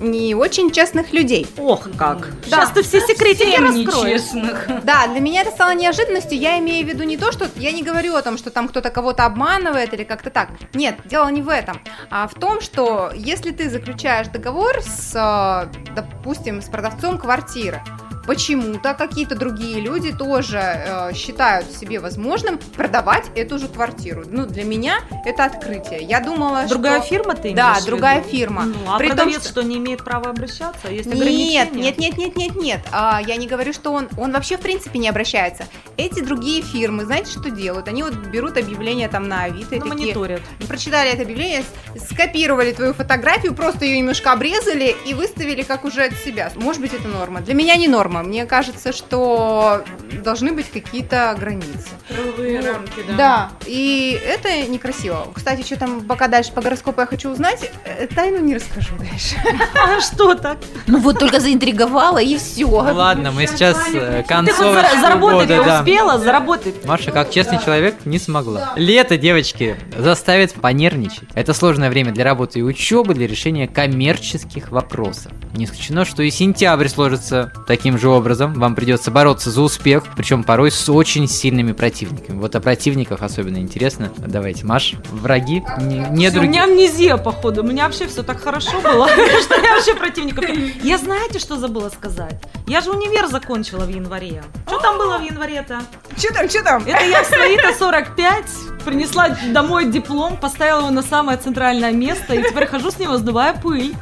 не 0.00 0.34
очень 0.34 0.70
честных 0.70 1.12
людей. 1.12 1.46
Ох, 1.58 1.88
как. 1.96 2.28
Да. 2.48 2.56
Сейчас 2.56 2.70
ты 2.70 2.82
все 2.82 3.00
секретики 3.00 3.50
Всем 3.50 3.64
раскроешь. 3.64 4.20
нечестных. 4.22 4.66
Да, 4.84 5.06
для 5.06 5.20
меня 5.20 5.42
это 5.42 5.50
стало 5.50 5.74
неожиданностью. 5.74 6.38
Я 6.38 6.58
имею 6.58 6.86
в 6.86 6.88
виду 6.88 7.04
не 7.04 7.16
то, 7.16 7.30
что 7.32 7.48
я 7.56 7.72
не 7.72 7.82
говорю 7.82 8.16
о 8.16 8.22
том, 8.22 8.38
что 8.38 8.50
там 8.50 8.68
кто-то 8.68 8.90
кого-то 8.90 9.24
обманывает 9.26 9.92
или 9.94 10.04
как-то 10.04 10.30
так. 10.30 10.48
Нет, 10.74 10.96
дело 11.04 11.28
не 11.28 11.42
в 11.42 11.48
этом, 11.48 11.80
а 12.10 12.26
в 12.28 12.34
том, 12.34 12.60
что 12.60 13.12
если 13.14 13.50
ты 13.50 13.68
заключаешь 13.68 14.28
договор 14.28 14.80
с, 14.82 15.12
э, 15.14 15.92
допустим, 15.94 16.62
с 16.62 16.66
продавцом 16.66 17.18
квартиры, 17.18 17.82
почему-то 18.26 18.94
какие-то 18.94 19.34
другие 19.34 19.80
люди 19.80 20.12
тоже 20.12 20.58
э, 20.58 21.12
считают 21.14 21.70
себе 21.72 22.00
возможным 22.00 22.58
продавать 22.76 23.24
эту 23.34 23.58
же 23.58 23.68
квартиру. 23.68 24.24
Ну, 24.26 24.46
для 24.46 24.64
меня 24.64 25.00
это 25.24 25.44
открытие. 25.44 26.02
Я 26.02 26.20
думала, 26.20 26.64
Другая 26.68 27.00
что... 27.00 27.08
фирма 27.08 27.34
ты 27.34 27.54
Да, 27.54 27.70
имеешь 27.72 27.82
в 27.82 27.86
другая 27.86 28.22
фирма. 28.22 28.64
Ну, 28.64 28.74
а 28.88 28.98
При 28.98 29.08
том, 29.08 29.16
продавец 29.16 29.42
что- 29.42 29.48
что... 29.50 29.62
не 29.62 29.78
имеет 29.78 30.04
права 30.04 30.30
обращаться? 30.30 30.88
Есть 30.88 31.12
Нет, 31.12 31.72
нет, 31.74 31.98
нет, 31.98 32.18
нет, 32.18 32.36
нет, 32.36 32.56
нет. 32.56 32.80
А, 32.92 33.20
я 33.26 33.36
не 33.36 33.46
говорю, 33.46 33.72
что 33.72 33.92
он, 33.92 34.08
он 34.16 34.32
вообще 34.32 34.56
в 34.56 34.60
принципе 34.60 34.98
не 34.98 35.08
обращается. 35.08 35.64
Эти 35.96 36.20
другие 36.20 36.62
фирмы, 36.62 37.04
знаете, 37.04 37.30
что 37.30 37.50
делают? 37.50 37.88
Они 37.88 38.02
вот 38.02 38.14
берут 38.14 38.56
объявление 38.56 39.08
там 39.08 39.28
на 39.28 39.44
Авито 39.44 39.76
Ну, 39.76 39.90
такие, 39.90 40.14
мониторят. 40.14 40.40
прочитали 40.68 41.10
это 41.10 41.22
объявление, 41.22 41.64
скопировали 41.96 42.72
твою 42.72 42.94
фотографию, 42.94 43.54
просто 43.54 43.84
ее 43.84 43.98
немножко 43.98 44.32
обрезали 44.32 44.94
и 45.06 45.14
выставили 45.14 45.62
как 45.62 45.84
уже 45.84 46.04
от 46.04 46.14
себя. 46.14 46.50
Может 46.56 46.80
быть, 46.80 46.92
это 46.94 47.08
норма. 47.08 47.40
Для 47.40 47.54
меня 47.54 47.76
не 47.76 47.88
норма. 47.88 48.09
Мне 48.10 48.44
кажется, 48.46 48.92
что 48.92 49.84
должны 50.24 50.52
быть 50.52 50.70
какие-то 50.70 51.34
границы. 51.38 51.88
Правовые 52.08 52.60
рамки, 52.60 53.02
да. 53.08 53.16
Да, 53.16 53.50
и 53.66 54.20
это 54.24 54.66
некрасиво. 54.68 55.28
Кстати, 55.34 55.62
что 55.64 55.76
там 55.78 56.02
пока 56.02 56.28
дальше 56.28 56.52
по 56.52 56.60
гороскопу 56.60 57.00
я 57.00 57.06
хочу 57.06 57.30
узнать, 57.30 57.70
э, 57.84 58.06
тайну 58.08 58.38
не 58.38 58.54
расскажу 58.56 58.94
дальше. 58.98 59.36
А 59.74 60.00
что 60.00 60.34
так? 60.34 60.58
Ну 60.86 60.98
вот 60.98 61.18
только 61.18 61.40
заинтриговала 61.40 62.18
и 62.18 62.36
все. 62.36 62.66
Ну 62.66 62.94
ладно, 62.94 63.30
мы 63.30 63.46
сейчас 63.46 63.76
э, 63.88 63.92
Ты 63.92 64.16
хоть 64.18 64.26
концовочку 64.26 64.96
зара- 64.96 65.00
заработать 65.00 65.50
успела? 65.80 66.18
Заработать. 66.18 66.84
Маша, 66.84 67.10
как 67.12 67.30
честный 67.30 67.58
человек, 67.64 67.94
не 68.04 68.18
смогла. 68.18 68.72
Лето, 68.76 69.16
девочки, 69.16 69.76
заставит 69.96 70.52
понервничать. 70.54 71.28
Это 71.34 71.54
сложное 71.54 71.90
время 71.90 72.12
для 72.12 72.24
работы 72.24 72.58
и 72.58 72.62
учебы, 72.62 73.14
для 73.14 73.26
решения 73.26 73.68
коммерческих 73.68 74.70
вопросов. 74.70 75.32
Не 75.54 75.64
исключено, 75.66 76.04
что 76.04 76.22
и 76.22 76.30
сентябрь 76.30 76.88
сложится 76.88 77.52
таким 77.66 77.98
же 77.98 77.99
образом. 78.08 78.54
Вам 78.54 78.74
придется 78.74 79.10
бороться 79.10 79.50
за 79.50 79.62
успех, 79.62 80.04
причем 80.16 80.44
порой 80.44 80.70
с 80.70 80.88
очень 80.88 81.28
сильными 81.28 81.72
противниками. 81.72 82.38
Вот 82.38 82.54
о 82.54 82.60
противниках 82.60 83.22
особенно 83.22 83.58
интересно. 83.58 84.12
Давайте, 84.18 84.64
Маш, 84.64 84.94
враги, 85.10 85.62
не, 85.80 86.06
не 86.10 86.28
у 86.28 86.42
меня 86.42 86.64
амнезия, 86.64 87.16
походу. 87.16 87.62
У 87.62 87.66
меня 87.66 87.84
вообще 87.84 88.06
все 88.06 88.22
так 88.22 88.40
хорошо 88.40 88.80
было, 88.80 89.08
что 89.42 89.54
я 89.60 89.74
вообще 89.74 89.94
противников. 89.94 90.44
Я 90.82 90.98
знаете, 90.98 91.38
что 91.38 91.56
забыла 91.56 91.88
сказать? 91.90 92.40
Я 92.66 92.80
же 92.80 92.90
универ 92.90 93.26
закончила 93.26 93.84
в 93.84 93.88
январе. 93.88 94.42
Что 94.66 94.78
там 94.78 94.98
было 94.98 95.18
в 95.18 95.22
январе-то? 95.22 95.82
Что 96.16 96.32
там, 96.32 96.48
что 96.48 96.62
там? 96.62 96.82
Это 96.86 97.04
я 97.04 97.22
в 97.22 97.26
свои-то 97.26 97.74
45 97.78 98.44
принесла 98.84 99.36
домой 99.52 99.86
диплом, 99.90 100.36
поставила 100.36 100.80
его 100.80 100.90
на 100.90 101.02
самое 101.02 101.38
центральное 101.38 101.92
место, 101.92 102.34
и 102.34 102.42
теперь 102.42 102.66
хожу 102.66 102.90
с 102.90 102.98
него, 102.98 103.16
сдувая 103.16 103.54
пыль. 103.54 103.94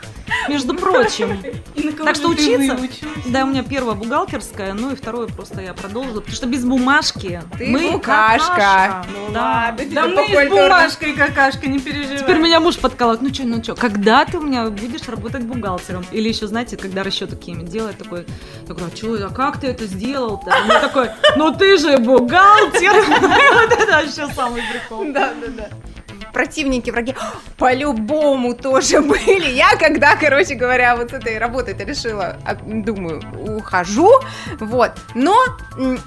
Между 0.48 0.74
прочим. 0.74 1.42
Так 2.04 2.16
что 2.16 2.28
учиться? 2.28 2.78
Да, 3.26 3.44
у 3.44 3.46
меня 3.48 3.62
первая 3.62 3.94
бухгалтерская, 3.94 4.72
ну 4.74 4.92
и 4.92 4.96
второе 4.96 5.26
просто 5.26 5.60
я 5.60 5.74
продолжила, 5.74 6.20
потому 6.20 6.34
что 6.34 6.46
без 6.46 6.64
бумажки 6.64 7.42
Ты 7.58 7.66
мы 7.66 7.92
букашка. 7.92 8.48
какашка. 8.48 9.06
Ну 9.12 9.32
да. 9.32 9.40
ладно, 9.40 9.84
Да 9.92 10.06
мы 10.06 10.26
с 10.26 10.48
бумажкой 10.48 11.12
какашка, 11.14 11.68
не 11.68 11.78
переживай. 11.78 12.18
Теперь 12.18 12.38
меня 12.38 12.60
муж 12.60 12.78
подкалывает, 12.78 13.22
ну 13.22 13.32
что, 13.32 13.44
ну 13.44 13.62
что, 13.62 13.74
когда 13.74 14.24
ты 14.24 14.38
у 14.38 14.40
меня 14.40 14.68
будешь 14.70 15.06
работать 15.08 15.42
бухгалтером? 15.42 16.04
Или 16.12 16.28
еще, 16.28 16.46
знаете, 16.46 16.76
когда 16.76 17.02
расчеты 17.02 17.36
какие-нибудь 17.36 17.70
делает, 17.70 17.98
такой, 17.98 18.26
такой, 18.66 18.88
а 18.92 18.96
что, 18.96 19.14
а 19.26 19.30
как 19.30 19.60
ты 19.60 19.68
это 19.68 19.86
сделал-то? 19.86 20.50
Я 20.66 20.80
такой, 20.80 21.10
ну 21.36 21.54
ты 21.54 21.76
же 21.78 21.98
бухгалтер! 21.98 22.92
Вот 23.58 23.72
это 23.72 23.92
вообще 23.92 24.28
самый 24.34 24.62
прикол. 24.70 25.12
Да, 25.12 25.32
да, 25.40 25.46
да. 25.56 25.68
Противники, 26.32 26.90
враги 26.90 27.14
по-любому 27.58 28.54
тоже 28.54 29.00
были. 29.02 29.50
Я 29.50 29.76
когда, 29.76 30.16
короче 30.16 30.54
говоря, 30.54 30.96
вот 30.96 31.10
с 31.10 31.14
этой 31.14 31.38
работой-то 31.38 31.84
решила, 31.84 32.36
а, 32.44 32.54
думаю, 32.54 33.22
ухожу, 33.56 34.10
вот. 34.60 34.92
Но 35.14 35.34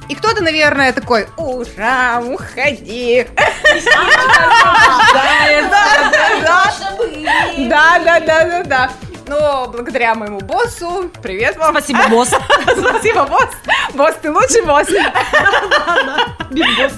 и 0.09 0.15
кто-то, 0.15 0.43
наверное, 0.43 0.93
такой, 0.93 1.27
ура, 1.37 2.21
уходи. 2.21 3.25
Да, 7.69 7.99
да, 8.05 8.19
да, 8.19 8.19
да, 8.19 8.19
да, 8.19 8.45
да, 8.45 8.63
да. 8.63 9.10
Но 9.27 9.67
благодаря 9.67 10.15
моему 10.15 10.39
боссу, 10.39 11.09
привет 11.21 11.57
вам. 11.57 11.71
Спасибо, 11.71 12.07
босс. 12.09 12.29
Спасибо, 12.63 13.25
босс. 13.25 13.49
Босс, 13.93 14.15
ты 14.21 14.31
лучший 14.31 14.63
босс. 14.63 14.87
Биг 16.51 16.67
босс. 16.77 16.93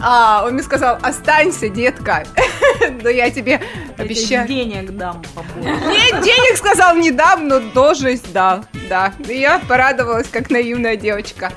А, 0.00 0.44
он 0.46 0.54
мне 0.54 0.62
сказал, 0.62 0.98
останься, 1.02 1.68
детка. 1.68 2.24
Но 3.02 3.08
я 3.08 3.30
тебе 3.30 3.60
обещаю. 3.96 4.46
денег 4.46 4.96
дам 4.96 5.22
побольше. 5.34 5.70
Нет, 5.86 6.22
денег 6.22 6.56
сказал 6.56 6.94
не 6.96 7.10
дам, 7.10 7.48
но 7.48 7.60
должность 7.60 8.32
дал. 8.32 8.64
Да. 8.88 9.12
И 9.26 9.38
я 9.38 9.58
порадовалась, 9.58 10.28
как 10.28 10.50
наивная 10.50 10.96
девочка. 10.96 11.52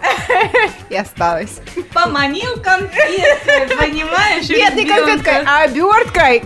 И 0.90 0.96
осталась. 0.96 1.60
Поманил 1.94 2.56
конфеткой, 2.62 3.68
понимаешь? 3.78 4.50
Нет, 4.50 4.74
не 4.76 4.86
конфеткой, 4.86 5.44
а 5.46 5.64
оберткой. 5.64 6.44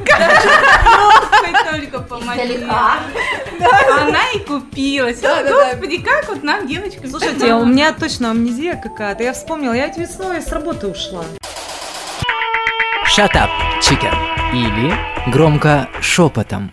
Конфеткой 1.43 1.81
только 1.81 1.99
поманил. 1.99 2.69
Она 2.69 4.31
и 4.33 4.39
купилась. 4.39 5.21
Господи, 5.21 5.97
как 5.99 6.29
вот 6.29 6.43
нам 6.43 6.67
девочка 6.67 7.07
Слушайте, 7.07 7.53
у 7.53 7.65
меня 7.65 7.93
точно 7.93 8.31
амнезия 8.31 8.75
какая-то. 8.75 9.23
Я 9.23 9.33
вспомнила, 9.33 9.73
я 9.73 9.87
ведь 9.87 9.97
весной 9.97 10.41
с 10.41 10.51
работы 10.51 10.87
ушла. 10.87 11.23
Shut 13.15 13.33
up, 13.33 13.49
chicken. 13.81 14.13
Или 14.53 14.93
громко 15.31 15.89
шепотом. 16.01 16.71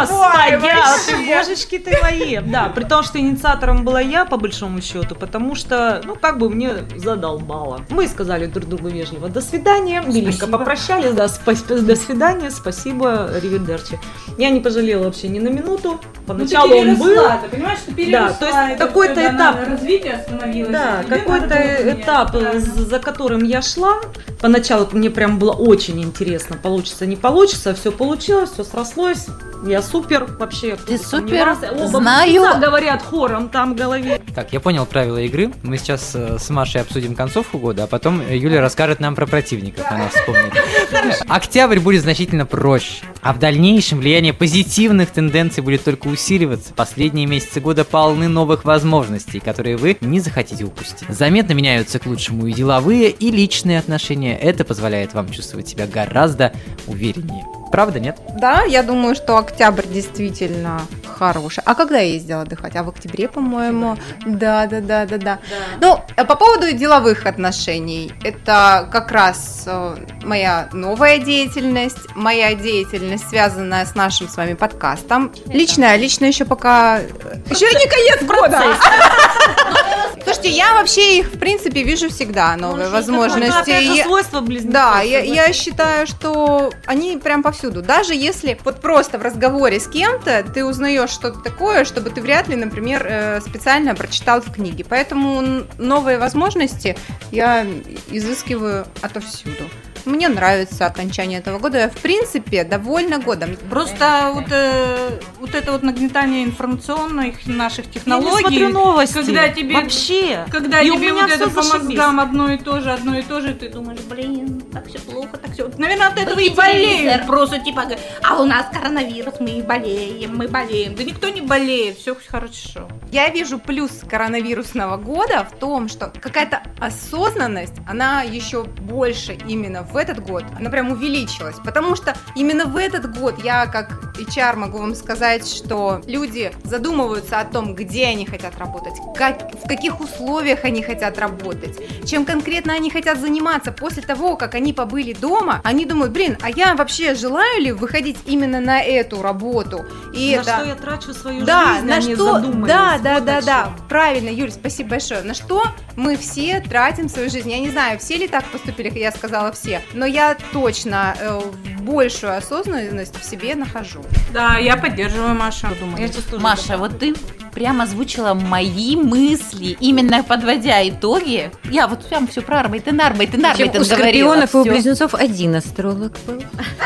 Господи, 0.00 0.70
а 0.72 0.96
ты 1.06 1.26
божечки 1.34 1.78
ты 1.78 1.96
мои. 2.02 2.38
Да, 2.38 2.68
при 2.74 2.84
том, 2.84 3.02
что 3.02 3.18
инициатором 3.18 3.84
была 3.84 4.00
я, 4.00 4.24
по 4.24 4.36
большому 4.36 4.80
счету, 4.82 5.14
потому 5.14 5.54
что, 5.54 6.00
ну, 6.04 6.14
как 6.16 6.38
бы 6.38 6.48
мне 6.50 6.70
задолбало. 6.96 7.80
Мы 7.90 8.06
сказали 8.08 8.46
друг 8.46 8.68
другу 8.68 8.88
вежливо 8.88 9.28
«до 9.28 9.40
свидания», 9.40 10.02
миленько 10.06 10.46
попрощались, 10.46 11.12
да, 11.12 11.26
спа- 11.26 11.80
«до 11.82 11.96
свидания», 11.96 12.50
спасибо, 12.50 13.30
ривидерчи. 13.42 13.98
Я 14.38 14.50
не 14.50 14.60
пожалела 14.60 15.04
вообще 15.04 15.28
ни 15.28 15.38
на 15.40 15.48
минуту. 15.48 16.00
Поначалу 16.26 16.74
он 16.76 16.96
был, 16.96 17.14
ты 17.42 17.48
понимаешь, 17.48 17.78
что 17.78 17.92
Да, 18.10 18.32
то 18.32 18.46
есть 18.46 18.78
какой-то 18.78 19.20
этап- 19.20 19.68
развития 19.68 20.12
остановилось. 20.12 20.72
Да, 20.72 21.04
какой-то 21.08 21.54
этап, 21.92 22.34
э, 22.34 22.58
за 22.60 22.98
которым 22.98 23.42
я 23.44 23.62
шла. 23.62 23.94
Поначалу 24.40 24.86
мне 24.92 25.10
прям 25.10 25.38
было 25.38 25.52
очень 25.52 26.02
интересно, 26.02 26.56
получится, 26.56 27.06
не 27.06 27.16
получится. 27.16 27.74
Все 27.74 27.90
получилось, 27.90 28.50
все 28.52 28.64
срослось. 28.64 29.26
Я 29.66 29.82
супер 29.90 30.24
вообще. 30.38 30.76
Ты 30.76 30.98
супер. 30.98 31.56
Оба 31.72 31.86
знаю. 31.86 32.60
говорят 32.60 33.02
хором 33.02 33.48
там 33.48 33.74
в 33.74 33.76
голове. 33.76 34.20
Так, 34.34 34.52
я 34.52 34.60
понял 34.60 34.86
правила 34.86 35.18
игры. 35.18 35.52
Мы 35.62 35.78
сейчас 35.78 36.12
э, 36.14 36.38
с 36.38 36.50
Машей 36.50 36.80
обсудим 36.80 37.14
концовку 37.14 37.58
года, 37.58 37.84
а 37.84 37.86
потом 37.86 38.20
э, 38.20 38.36
Юля 38.36 38.60
расскажет 38.60 39.00
нам 39.00 39.14
про 39.14 39.26
противников. 39.26 39.84
Она 39.90 40.08
вспомнит. 40.08 40.52
Октябрь 41.28 41.78
будет 41.78 42.02
значительно 42.02 42.46
проще. 42.46 43.04
А 43.22 43.32
в 43.32 43.38
дальнейшем 43.38 43.98
влияние 43.98 44.32
позитивных 44.32 45.10
тенденций 45.10 45.62
будет 45.62 45.84
только 45.84 46.08
усиливаться. 46.08 46.72
Последние 46.74 47.26
месяцы 47.26 47.60
года 47.60 47.84
полны 47.84 48.28
новых 48.28 48.64
возможностей, 48.64 49.40
которые 49.40 49.76
вы 49.76 49.96
не 50.00 50.20
захотите 50.20 50.64
упустить. 50.64 51.08
Заметно 51.08 51.52
меняются 51.52 51.98
к 51.98 52.06
лучшему 52.06 52.46
и 52.46 52.52
деловые, 52.52 53.10
и 53.10 53.30
личные 53.30 53.78
отношения. 53.78 54.36
Это 54.38 54.64
позволяет 54.64 55.14
вам 55.14 55.30
чувствовать 55.30 55.68
себя 55.68 55.86
гораздо 55.86 56.52
увереннее. 56.86 57.57
Правда, 57.70 58.00
нет? 58.00 58.18
Да, 58.38 58.62
я 58.62 58.82
думаю, 58.82 59.14
что 59.14 59.36
октябрь 59.36 59.86
действительно 59.86 60.80
хороший. 61.18 61.62
А 61.66 61.74
когда 61.74 61.98
я 61.98 62.12
ездила 62.12 62.42
отдыхать? 62.42 62.76
А 62.76 62.82
в 62.82 62.88
октябре, 62.88 63.28
по-моему. 63.28 63.96
Да, 64.24 64.66
да, 64.66 64.80
да, 64.80 65.04
да, 65.06 65.18
да. 65.18 65.38
Ну, 65.80 66.00
э, 66.16 66.24
по 66.24 66.36
поводу 66.36 66.72
деловых 66.72 67.26
отношений. 67.26 68.12
Это 68.22 68.88
как 68.90 69.10
раз 69.10 69.64
э, 69.66 69.96
моя 70.22 70.68
новая 70.72 71.18
деятельность, 71.18 71.98
моя 72.14 72.54
деятельность, 72.54 73.28
связанная 73.28 73.84
с 73.84 73.94
нашим 73.94 74.28
с 74.28 74.36
вами 74.36 74.54
подкастом. 74.54 75.32
Личная, 75.46 75.96
лично 75.96 76.26
еще 76.26 76.44
пока... 76.44 76.98
Еще 76.98 77.66
не 77.66 77.88
конец 77.88 78.22
года. 78.24 78.62
Слушайте, 80.24 80.50
я 80.50 80.74
вообще 80.74 81.18
их, 81.20 81.28
в 81.28 81.38
принципе, 81.38 81.82
вижу 81.82 82.10
всегда, 82.10 82.54
новые 82.56 82.88
возможности. 82.90 83.70
Опять 83.70 83.84
же, 83.84 83.96
И- 83.96 84.02
свойства 84.02 84.40
близнецов. 84.40 84.72
да, 84.72 85.00
я, 85.00 85.52
считаю, 85.52 86.06
что 86.06 86.70
они 86.86 87.16
прям 87.16 87.42
повсюду. 87.58 87.82
Даже 87.82 88.14
если 88.14 88.58
вот 88.64 88.80
просто 88.80 89.18
в 89.18 89.22
разговоре 89.22 89.80
с 89.80 89.88
кем-то 89.88 90.44
ты 90.44 90.64
узнаешь 90.64 91.10
что-то 91.10 91.40
такое, 91.40 91.84
чтобы 91.84 92.10
ты 92.10 92.20
вряд 92.20 92.48
ли, 92.48 92.56
например, 92.56 93.06
э, 93.08 93.40
специально 93.40 93.94
прочитал 93.94 94.40
в 94.40 94.52
книге. 94.52 94.84
Поэтому 94.88 95.64
новые 95.78 96.18
возможности 96.18 96.96
я 97.32 97.66
изыскиваю 98.10 98.86
отовсюду. 99.02 99.64
Мне 100.08 100.28
нравится 100.28 100.86
окончание 100.86 101.38
этого 101.38 101.58
года. 101.58 101.78
Я, 101.78 101.88
в 101.90 101.96
принципе, 101.98 102.64
довольна 102.64 103.18
годом. 103.18 103.56
Просто 103.68 104.30
вот, 104.34 104.46
э, 104.50 105.20
вот 105.38 105.54
это 105.54 105.72
вот 105.72 105.82
нагнетание 105.82 106.44
информационных 106.44 107.46
наших 107.46 107.84
Я 107.86 107.92
технологий. 107.92 108.34
не 108.34 108.40
смотрю 108.40 108.68
новости. 108.70 109.14
когда 109.14 109.48
тебе- 109.50 109.74
Вообще. 109.74 110.46
Когда 110.50 110.80
И 110.80 110.90
тебе 110.90 111.12
вот 111.12 111.30
это 111.30 111.50
по 111.50 111.62
зашибись. 111.62 111.88
мозгам 111.88 112.20
одно 112.20 112.52
и 112.52 112.56
то 112.56 112.80
же, 112.80 112.90
одно 112.90 113.18
и 113.18 113.22
то 113.22 113.40
же, 113.42 113.52
ты 113.52 113.68
думаешь, 113.68 114.00
блин, 114.00 114.62
так 114.72 114.86
все 114.88 114.98
плохо, 114.98 115.36
так 115.36 115.52
все. 115.52 115.70
Наверное, 115.76 116.08
от 116.08 116.18
этого 116.18 116.40
и 116.40 116.48
Выключи 116.48 116.56
болеют. 116.56 117.26
Просто 117.26 117.58
типа, 117.58 117.84
а 118.22 118.40
у 118.40 118.44
нас 118.46 118.66
коронавирус, 118.72 119.34
мы 119.40 119.62
болеем, 119.62 120.36
мы 120.38 120.48
болеем. 120.48 120.94
Да 120.94 121.04
никто 121.04 121.28
не 121.28 121.42
болеет, 121.42 121.98
все 121.98 122.16
хорошо. 122.28 122.88
Я 123.12 123.28
вижу 123.28 123.58
плюс 123.58 123.90
коронавирусного 124.08 124.96
года 124.96 125.46
в 125.50 125.58
том, 125.58 125.88
что 125.88 126.10
какая-то 126.20 126.62
осознанность, 126.80 127.74
она 127.86 128.22
еще 128.22 128.64
больше 128.64 129.36
именно 129.46 129.82
в 129.82 129.97
этот 129.98 130.20
год, 130.24 130.44
она 130.58 130.70
прям 130.70 130.90
увеличилась. 130.92 131.56
Потому 131.64 131.96
что 131.96 132.14
именно 132.34 132.64
в 132.64 132.76
этот 132.76 133.16
год 133.18 133.42
я 133.44 133.66
как 133.66 134.14
HR 134.18 134.56
могу 134.56 134.78
вам 134.78 134.94
сказать, 134.94 135.46
что 135.46 136.00
люди 136.06 136.52
задумываются 136.64 137.40
о 137.40 137.44
том, 137.44 137.74
где 137.74 138.06
они 138.06 138.26
хотят 138.26 138.58
работать, 138.58 138.94
как, 139.16 139.52
в 139.64 139.68
каких 139.68 140.00
условиях 140.00 140.64
они 140.64 140.82
хотят 140.82 141.18
работать, 141.18 141.76
чем 142.06 142.24
конкретно 142.24 142.72
они 142.72 142.90
хотят 142.90 143.20
заниматься. 143.20 143.72
После 143.72 144.02
того, 144.02 144.36
как 144.36 144.54
они 144.54 144.72
побыли 144.72 145.12
дома, 145.12 145.60
они 145.64 145.84
думают, 145.84 146.12
блин, 146.12 146.36
а 146.42 146.50
я 146.50 146.74
вообще 146.74 147.14
желаю 147.14 147.60
ли 147.62 147.72
выходить 147.72 148.16
именно 148.26 148.60
на 148.60 148.82
эту 148.82 149.22
работу? 149.22 149.84
И 150.14 150.34
на 150.36 150.40
это... 150.40 150.56
что 150.56 150.64
я 150.64 150.74
трачу 150.74 151.12
свою 151.14 151.44
Да, 151.44 151.74
жизнь, 151.74 151.86
на 151.86 151.94
они 151.96 152.14
что, 152.14 152.32
задумались. 152.34 152.68
да, 152.72 152.98
да, 153.02 153.14
Вот 153.14 153.24
да, 153.24 153.40
да, 153.40 153.64
чем. 153.64 153.88
правильно, 153.88 154.28
Юль, 154.28 154.50
спасибо 154.50 154.90
большое. 154.90 155.22
На 155.22 155.34
что 155.34 155.62
мы 155.96 156.16
все 156.16 156.60
тратим 156.60 157.08
свою 157.08 157.30
жизнь? 157.30 157.50
Я 157.50 157.58
не 157.60 157.70
знаю, 157.70 157.98
все 157.98 158.16
ли 158.16 158.28
так 158.28 158.44
поступили, 158.46 158.88
как 158.88 158.98
я 158.98 159.12
сказала 159.12 159.52
все, 159.52 159.82
но 159.94 160.06
я 160.06 160.36
точно 160.52 161.16
э, 161.18 161.40
большую 161.80 162.36
осознанность 162.36 163.18
в 163.18 163.24
себе 163.24 163.54
нахожу. 163.54 164.00
Да, 164.32 164.58
я 164.58 164.76
поддерживаю 164.76 165.34
Машу. 165.34 165.68
Я 165.96 166.08
Маша, 166.38 166.76
вот 166.76 166.98
ты 166.98 167.14
прямо 167.58 167.84
озвучила 167.84 168.34
мои 168.34 168.94
мысли, 168.94 169.76
именно 169.80 170.22
подводя 170.22 170.88
итоги. 170.88 171.50
Я 171.64 171.88
вот 171.88 172.06
прям 172.06 172.28
все 172.28 172.40
про 172.40 172.60
Арбайтен, 172.60 173.00
Арбайтен, 173.00 173.40
Чем 173.40 173.50
Арбайтен 173.50 173.80
у 173.80 173.84
говорила. 173.84 174.34
скорпионов 174.36 174.54
и 174.54 174.58
у 174.58 174.64
близнецов 174.64 175.14
один 175.14 175.56
астролог 175.56 176.12
был. 176.24 176.40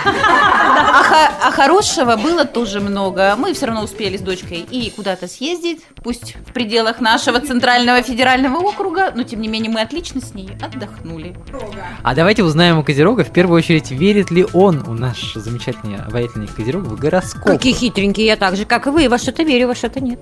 А, 0.05 1.49
а 1.49 1.51
хорошего 1.51 2.17
было 2.17 2.47
тоже 2.47 2.81
много. 2.81 3.35
Мы 3.37 3.53
все 3.53 3.67
равно 3.67 3.83
успели 3.83 4.17
с 4.17 4.23
дочкой 4.23 4.61
и 4.71 4.91
куда-то 4.91 5.29
съездить, 5.29 5.83
пусть 6.03 6.37
в 6.37 6.55
пределах 6.55 7.01
нашего 7.01 7.39
центрального 7.41 8.03
федерального 8.03 8.57
округа, 8.57 9.13
но 9.15 9.25
тем 9.25 9.43
не 9.43 9.49
менее 9.49 9.71
мы 9.71 9.83
отлично 9.83 10.23
с 10.23 10.33
ней 10.33 10.53
отдохнули. 10.63 11.37
А 12.03 12.15
давайте 12.15 12.45
узнаем 12.45 12.79
у 12.79 12.85
Козерога, 12.85 13.25
в 13.25 13.31
первую 13.31 13.59
очередь, 13.59 13.91
верит 13.91 14.31
ли 14.31 14.47
он, 14.55 14.83
у 14.89 14.95
наш 14.95 15.35
замечательный 15.35 15.99
обаятельный 15.99 16.47
Козерог, 16.47 16.85
в 16.85 16.97
гороскоп. 16.99 17.45
Какие 17.45 17.75
хитренькие, 17.75 18.27
я 18.27 18.37
так 18.37 18.57
же, 18.57 18.65
как 18.65 18.87
и 18.87 18.91
вы. 18.91 19.11
Во 19.11 19.19
что-то 19.19 19.43
верю, 19.43 19.69
во 19.69 19.75
что-то 19.75 20.01
нет. 20.01 20.21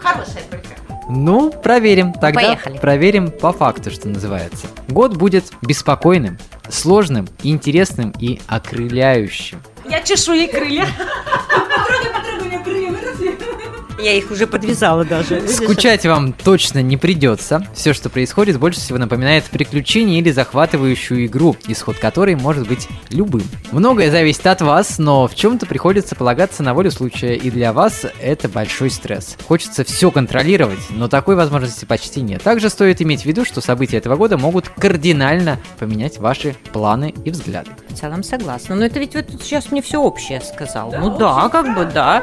Хорошая 0.00 0.42
только. 0.50 0.68
Ну, 1.08 1.50
проверим. 1.50 2.12
Тогда 2.12 2.40
Поехали. 2.40 2.78
проверим 2.78 3.30
по 3.30 3.52
факту, 3.52 3.90
что 3.90 4.08
называется. 4.08 4.66
Год 4.88 5.16
будет 5.16 5.44
беспокойным, 5.62 6.38
сложным, 6.68 7.28
интересным 7.42 8.12
и 8.18 8.40
окрыляющим. 8.46 9.60
Я 9.88 10.00
чешу 10.02 10.32
ей 10.32 10.48
крылья. 10.48 10.86
Я 14.04 14.12
их 14.12 14.30
уже 14.30 14.46
подвязала 14.46 15.02
даже. 15.02 15.48
Скучать 15.48 16.04
вам 16.04 16.34
точно 16.34 16.82
не 16.82 16.98
придется. 16.98 17.66
Все, 17.72 17.94
что 17.94 18.10
происходит, 18.10 18.58
больше 18.58 18.78
всего 18.78 18.98
напоминает 18.98 19.44
приключение 19.44 20.18
или 20.18 20.30
захватывающую 20.30 21.24
игру, 21.24 21.56
исход 21.68 21.96
которой 21.96 22.34
может 22.34 22.68
быть 22.68 22.86
любым. 23.08 23.44
Многое 23.72 24.10
зависит 24.10 24.46
от 24.46 24.60
вас, 24.60 24.98
но 24.98 25.26
в 25.26 25.34
чем-то 25.34 25.64
приходится 25.64 26.14
полагаться 26.14 26.62
на 26.62 26.74
волю 26.74 26.90
случая, 26.90 27.32
и 27.34 27.50
для 27.50 27.72
вас 27.72 28.04
это 28.20 28.46
большой 28.46 28.90
стресс. 28.90 29.38
Хочется 29.48 29.84
все 29.84 30.10
контролировать, 30.10 30.80
но 30.90 31.08
такой 31.08 31.34
возможности 31.34 31.86
почти 31.86 32.20
нет. 32.20 32.42
Также 32.42 32.68
стоит 32.68 33.00
иметь 33.00 33.22
в 33.22 33.24
виду, 33.24 33.46
что 33.46 33.62
события 33.62 33.96
этого 33.96 34.16
года 34.16 34.36
могут 34.36 34.68
кардинально 34.68 35.58
поменять 35.78 36.18
ваши 36.18 36.56
планы 36.74 37.14
и 37.24 37.30
взгляды. 37.30 37.70
В 37.88 37.98
целом 37.98 38.22
согласна. 38.22 38.74
Но 38.74 38.84
это 38.84 38.98
ведь 38.98 39.12
тут 39.12 39.42
сейчас 39.42 39.70
мне 39.70 39.80
все 39.80 39.98
общее 39.98 40.42
сказал. 40.42 40.92
ну 40.92 41.16
да, 41.16 41.48
как 41.48 41.74
бы 41.74 41.86
да. 41.86 42.22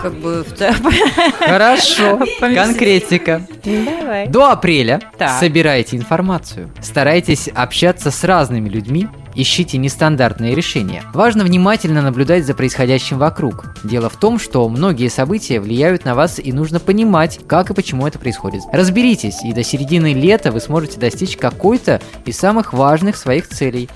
Как 0.00 0.14
бы 0.14 0.44
Хорошо, 1.38 2.20
конкретика. 2.40 3.42
Давай. 3.64 4.28
До 4.28 4.50
апреля 4.50 5.00
Так. 5.18 5.38
собирайте 5.40 5.96
информацию. 5.96 6.70
Старайтесь 6.80 7.48
общаться 7.48 8.10
с 8.10 8.24
разными 8.24 8.68
людьми. 8.68 9.08
Ищите 9.34 9.78
нестандартные 9.78 10.54
решения. 10.54 11.02
Важно 11.14 11.44
внимательно 11.44 12.02
наблюдать 12.02 12.44
за 12.44 12.54
происходящим 12.54 13.18
вокруг. 13.18 13.66
Дело 13.84 14.08
в 14.08 14.16
том, 14.16 14.38
что 14.38 14.68
многие 14.68 15.08
события 15.08 15.60
влияют 15.60 16.04
на 16.04 16.14
вас 16.14 16.38
и 16.38 16.52
нужно 16.52 16.80
понимать, 16.80 17.40
как 17.46 17.70
и 17.70 17.74
почему 17.74 18.06
это 18.06 18.18
происходит. 18.18 18.62
Разберитесь, 18.72 19.42
и 19.42 19.52
до 19.52 19.62
середины 19.62 20.12
лета 20.12 20.52
вы 20.52 20.60
сможете 20.60 21.00
достичь 21.00 21.36
какой-то 21.36 22.00
из 22.24 22.38
самых 22.38 22.72
важных 22.72 23.16
своих 23.16 23.48
целей. 23.48 23.88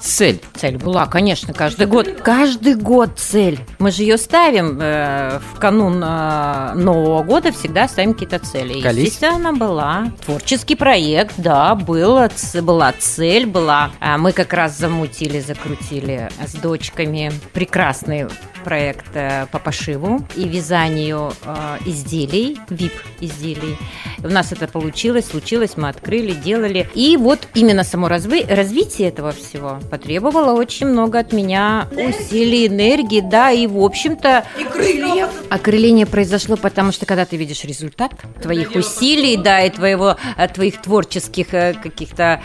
Цель. 0.00 0.40
Цель 0.54 0.78
была, 0.78 1.06
конечно, 1.06 1.52
каждый 1.52 1.86
год. 1.86 2.08
Каждый 2.22 2.74
год 2.74 3.10
цель. 3.16 3.60
Мы 3.78 3.90
же 3.90 4.02
ее 4.02 4.18
ставим 4.18 4.78
э, 4.80 5.40
в 5.52 5.58
канун 5.58 6.02
э, 6.04 6.72
Нового 6.74 7.22
года, 7.22 7.52
всегда 7.52 7.88
ставим 7.88 8.12
какие-то 8.12 8.38
цели. 8.38 8.80
Колись. 8.80 9.06
Естественно, 9.06 9.36
она 9.36 9.52
была. 9.52 10.12
Творческий 10.24 10.76
проект, 10.76 11.34
да, 11.38 11.74
было, 11.74 12.30
была 12.62 12.92
цель, 12.92 13.46
была. 13.46 13.90
А 14.00 14.18
мы 14.18 14.32
как 14.32 14.52
раз 14.52 14.75
замутили, 14.76 15.40
закрутили 15.40 16.28
с 16.44 16.54
дочками 16.54 17.32
прекрасный 17.52 18.26
проект 18.66 19.06
э, 19.14 19.46
по 19.52 19.60
пошиву 19.60 20.26
и 20.34 20.48
вязанию 20.48 21.32
э, 21.44 21.78
изделий, 21.86 22.58
VIP-изделий. 22.68 23.76
У 24.24 24.28
нас 24.28 24.50
это 24.50 24.66
получилось, 24.66 25.26
случилось, 25.28 25.76
мы 25.76 25.88
открыли, 25.88 26.32
делали. 26.32 26.88
И 26.92 27.16
вот 27.16 27.46
именно 27.54 27.84
само 27.84 28.08
разви- 28.08 28.44
развитие 28.52 29.08
этого 29.08 29.30
всего 29.30 29.78
потребовало 29.88 30.58
очень 30.58 30.88
много 30.88 31.20
от 31.20 31.32
меня 31.32 31.88
усилий, 31.92 32.66
энергии, 32.66 33.20
да, 33.20 33.52
и 33.52 33.68
в 33.68 33.78
общем-то... 33.78 34.44
И 34.58 34.64
крыльев. 34.64 35.28
Окрыление 35.48 36.06
произошло, 36.06 36.56
потому 36.56 36.90
что 36.90 37.06
когда 37.06 37.24
ты 37.24 37.36
видишь 37.36 37.62
результат 37.62 38.14
твоих 38.42 38.74
усилий, 38.74 39.36
да, 39.36 39.60
и 39.62 39.70
твоего, 39.70 40.16
э, 40.36 40.48
твоих 40.48 40.82
творческих 40.82 41.50
каких-то 41.50 42.42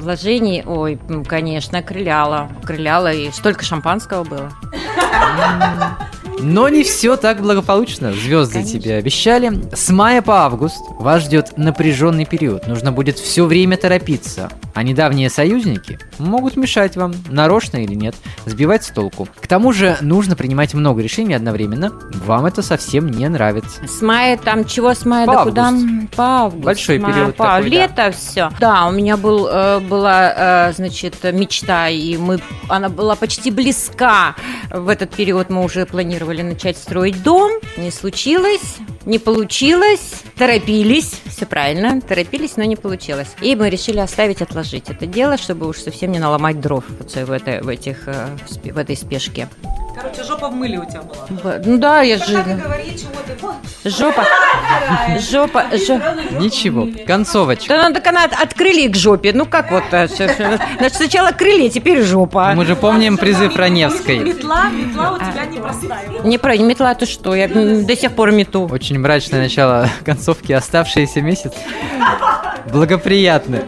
вложений, 0.00 0.64
ой, 0.66 0.98
конечно, 1.30 1.78
окрыляло, 1.78 2.50
окрыляло, 2.60 3.12
и 3.12 3.30
столько 3.30 3.64
шампанского 3.64 4.24
было. 4.24 4.50
Но 6.42 6.68
не 6.68 6.82
все 6.82 7.16
так 7.16 7.40
благополучно. 7.40 8.12
Звезды 8.12 8.54
Конечно. 8.54 8.80
тебе 8.80 8.94
обещали. 8.96 9.52
С 9.74 9.90
мая 9.90 10.22
по 10.22 10.44
август 10.44 10.78
вас 10.98 11.24
ждет 11.24 11.56
напряженный 11.56 12.24
период. 12.24 12.66
Нужно 12.66 12.92
будет 12.92 13.18
все 13.18 13.44
время 13.44 13.76
торопиться. 13.76 14.50
А 14.74 14.82
недавние 14.82 15.28
союзники 15.30 15.98
могут 16.18 16.56
мешать 16.56 16.96
вам, 16.96 17.12
нарочно 17.28 17.78
или 17.78 17.94
нет, 17.94 18.14
сбивать 18.46 18.84
с 18.84 18.88
толку. 18.88 19.28
К 19.40 19.46
тому 19.46 19.72
же 19.72 19.96
нужно 20.00 20.36
принимать 20.36 20.74
много 20.74 21.02
решений 21.02 21.34
одновременно. 21.34 21.92
Вам 22.24 22.46
это 22.46 22.62
совсем 22.62 23.08
не 23.08 23.28
нравится. 23.28 23.86
С 23.86 24.00
мая 24.00 24.36
там 24.36 24.64
чего 24.64 24.94
с 24.94 25.04
мая 25.04 25.26
По 25.26 25.32
до 25.32 25.44
куда? 25.44 25.68
август. 25.68 26.10
По 26.16 26.24
август. 26.24 26.64
Большой 26.64 26.98
мая 26.98 27.12
период 27.12 27.36
по 27.36 27.44
такой, 27.44 27.62
да. 27.62 27.68
лето 27.76 28.10
все. 28.12 28.50
Да, 28.60 28.86
у 28.86 28.92
меня 28.92 29.16
был 29.16 29.48
э, 29.48 29.80
была 29.80 30.68
э, 30.68 30.72
значит 30.72 31.16
мечта 31.32 31.88
и 31.88 32.16
мы 32.16 32.40
она 32.68 32.88
была 32.88 33.16
почти 33.16 33.50
близка. 33.50 34.36
В 34.70 34.88
этот 34.88 35.10
период 35.10 35.50
мы 35.50 35.64
уже 35.64 35.84
планировали 35.84 36.29
начать 36.38 36.76
строить 36.76 37.22
дом. 37.22 37.50
Не 37.76 37.90
случилось, 37.90 38.76
не 39.04 39.18
получилось. 39.18 40.22
Торопились, 40.36 41.20
все 41.26 41.46
правильно, 41.46 42.00
торопились, 42.00 42.56
но 42.56 42.64
не 42.64 42.76
получилось. 42.76 43.28
И 43.40 43.54
мы 43.56 43.68
решили 43.68 43.98
оставить, 43.98 44.40
отложить 44.40 44.88
это 44.88 45.06
дело, 45.06 45.36
чтобы 45.36 45.66
уж 45.68 45.78
совсем 45.78 46.12
не 46.12 46.18
наломать 46.18 46.60
дров 46.60 46.84
вот 46.88 47.10
в, 47.10 47.32
этой, 47.32 47.60
в, 47.60 47.68
этих, 47.68 48.08
э, 48.08 48.28
в 48.64 48.78
этой 48.78 48.96
спешке. 48.96 49.48
Короче, 49.94 50.24
жопа 50.24 50.48
в 50.48 50.54
мыле 50.54 50.78
у 50.78 50.84
тебя 50.84 51.02
была. 51.02 51.58
Ну 51.64 51.78
да, 51.78 52.00
я 52.02 52.16
же... 52.18 52.42
Жопа, 53.84 54.26
жопа, 55.18 55.64
жопа. 55.72 56.14
Ничего. 56.38 56.88
Концовочка. 57.06 57.68
Да, 57.68 57.88
ну, 57.88 57.94
так 57.94 58.06
она 58.06 58.24
от, 58.24 58.32
от 58.32 58.54
крылья 58.54 58.90
к 58.90 58.96
жопе. 58.96 59.32
Ну 59.32 59.46
как 59.46 59.70
вот? 59.70 59.84
э, 59.92 60.06
Значит, 60.06 60.94
сначала 60.96 61.32
крылья, 61.32 61.68
теперь 61.70 62.02
жопа. 62.02 62.52
Мы 62.54 62.66
же 62.66 62.76
помним 62.76 63.16
призыв 63.16 63.56
Раневской. 63.56 64.18
Метла, 64.18 64.68
метла 64.68 65.12
у 65.12 65.18
тебя 65.18 65.46
непростая. 65.46 66.00
Не 66.24 66.38
про 66.38 66.56
не 66.56 66.64
метла, 66.64 66.94
ты 66.94 67.06
что? 67.06 67.34
Я 67.34 67.48
до 67.48 67.96
сих 67.96 68.12
пор 68.12 68.32
мету. 68.32 68.68
Очень 68.70 68.98
мрачное 68.98 69.40
начало 69.40 69.88
концовки. 70.04 70.52
Оставшиеся 70.52 71.20
месяц 71.20 71.52
благоприятны. 72.70 73.64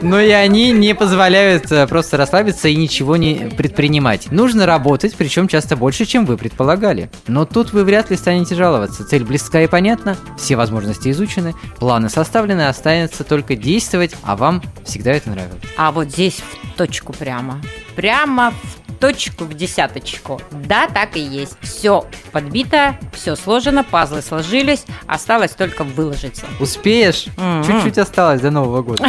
Но 0.00 0.20
и 0.20 0.30
они 0.30 0.72
не 0.72 0.94
позволяют 0.94 1.70
э, 1.70 1.86
просто 1.86 2.16
расслабиться 2.16 2.68
и 2.68 2.76
ничего 2.76 3.16
не 3.16 3.50
предпринимать. 3.56 4.30
Нужно 4.30 4.66
работать, 4.66 5.14
причем 5.16 5.48
часто 5.48 5.76
больше, 5.76 6.04
чем 6.06 6.24
вы 6.24 6.36
предполагали. 6.36 7.10
Но 7.26 7.44
тут 7.44 7.72
вы 7.72 7.84
вряд 7.84 8.10
ли 8.10 8.16
станете 8.16 8.54
жаловаться. 8.54 9.04
Цель 9.04 9.24
близка 9.24 9.62
и 9.62 9.66
понятна, 9.66 10.16
все 10.38 10.56
возможности 10.56 11.10
изучены, 11.10 11.54
планы 11.78 12.08
составлены, 12.08 12.68
останется 12.68 13.24
только 13.24 13.54
действовать, 13.54 14.14
а 14.22 14.36
вам 14.36 14.62
всегда 14.84 15.12
это 15.12 15.30
нравилось. 15.30 15.62
А 15.76 15.92
вот 15.92 16.08
здесь 16.08 16.36
в 16.36 16.76
точку 16.76 17.12
прямо. 17.12 17.60
Прямо 17.96 18.52
в 18.62 18.81
точку, 19.02 19.46
в 19.46 19.54
десяточку. 19.54 20.40
Да, 20.52 20.86
так 20.86 21.16
и 21.16 21.20
есть. 21.20 21.56
Все 21.60 22.04
подбито, 22.30 22.96
все 23.12 23.34
сложено, 23.34 23.82
пазлы 23.82 24.22
сложились, 24.22 24.84
осталось 25.08 25.50
только 25.50 25.82
выложиться. 25.82 26.46
Успеешь? 26.60 27.26
Мгм. 27.36 27.64
Чуть-чуть 27.64 27.98
осталось 27.98 28.40
до 28.40 28.52
Нового 28.52 28.82
года. 28.82 29.04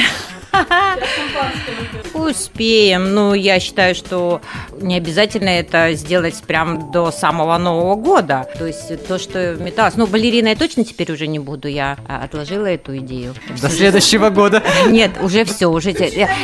Успеем. 2.14 3.14
Ну, 3.14 3.34
я 3.34 3.60
считаю, 3.60 3.96
что 3.96 4.42
не 4.82 4.96
обязательно 4.96 5.50
это 5.50 5.94
сделать 5.94 6.42
прям 6.44 6.92
до 6.92 7.12
самого 7.12 7.58
Нового 7.58 7.96
года. 7.96 8.48
То 8.58 8.68
есть 8.68 9.08
то, 9.08 9.18
что 9.18 9.56
металлось. 9.56 9.96
Ну, 9.96 10.08
балериной 10.08 10.52
я 10.52 10.56
точно 10.56 10.84
теперь 10.84 11.12
уже 11.12 11.28
не 11.28 11.40
буду. 11.40 11.68
Я 11.68 11.98
а, 12.08 12.24
отложила 12.24 12.68
эту 12.68 12.98
идею. 12.98 13.34
До 13.62 13.70
следующего 13.70 14.30
года. 14.30 14.64
Нет, 14.88 15.12
уже 15.22 15.44
все, 15.46 15.68
уже 15.68 15.92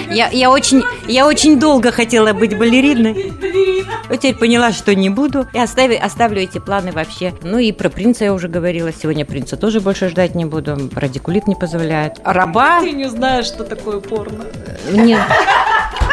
я, 0.09 0.29
я 0.29 0.49
очень, 0.49 0.83
я 1.07 1.27
очень 1.27 1.59
долго 1.59 1.91
хотела 1.91 2.33
быть 2.33 2.57
балериной. 2.57 3.33
А 4.09 4.17
Теперь 4.17 4.35
поняла, 4.35 4.71
что 4.71 4.93
не 4.95 5.09
буду. 5.09 5.47
И 5.53 5.57
остави- 5.57 5.95
оставлю 5.97 6.41
эти 6.41 6.57
планы 6.59 6.91
вообще. 6.91 7.33
Ну 7.41 7.57
и 7.57 7.71
про 7.71 7.89
принца 7.89 8.23
я 8.25 8.33
уже 8.33 8.47
говорила. 8.47 8.91
Сегодня 8.91 9.25
принца 9.25 9.55
тоже 9.57 9.79
больше 9.81 10.09
ждать 10.09 10.35
не 10.35 10.45
буду. 10.45 10.77
Радикулит 10.95 11.47
не 11.47 11.55
позволяет. 11.55 12.19
Раба? 12.23 12.81
Ты 12.81 12.91
не 12.91 13.09
знаешь, 13.09 13.45
что 13.45 13.63
такое 13.63 13.99
порно. 13.99 14.45
Нет. 14.91 15.21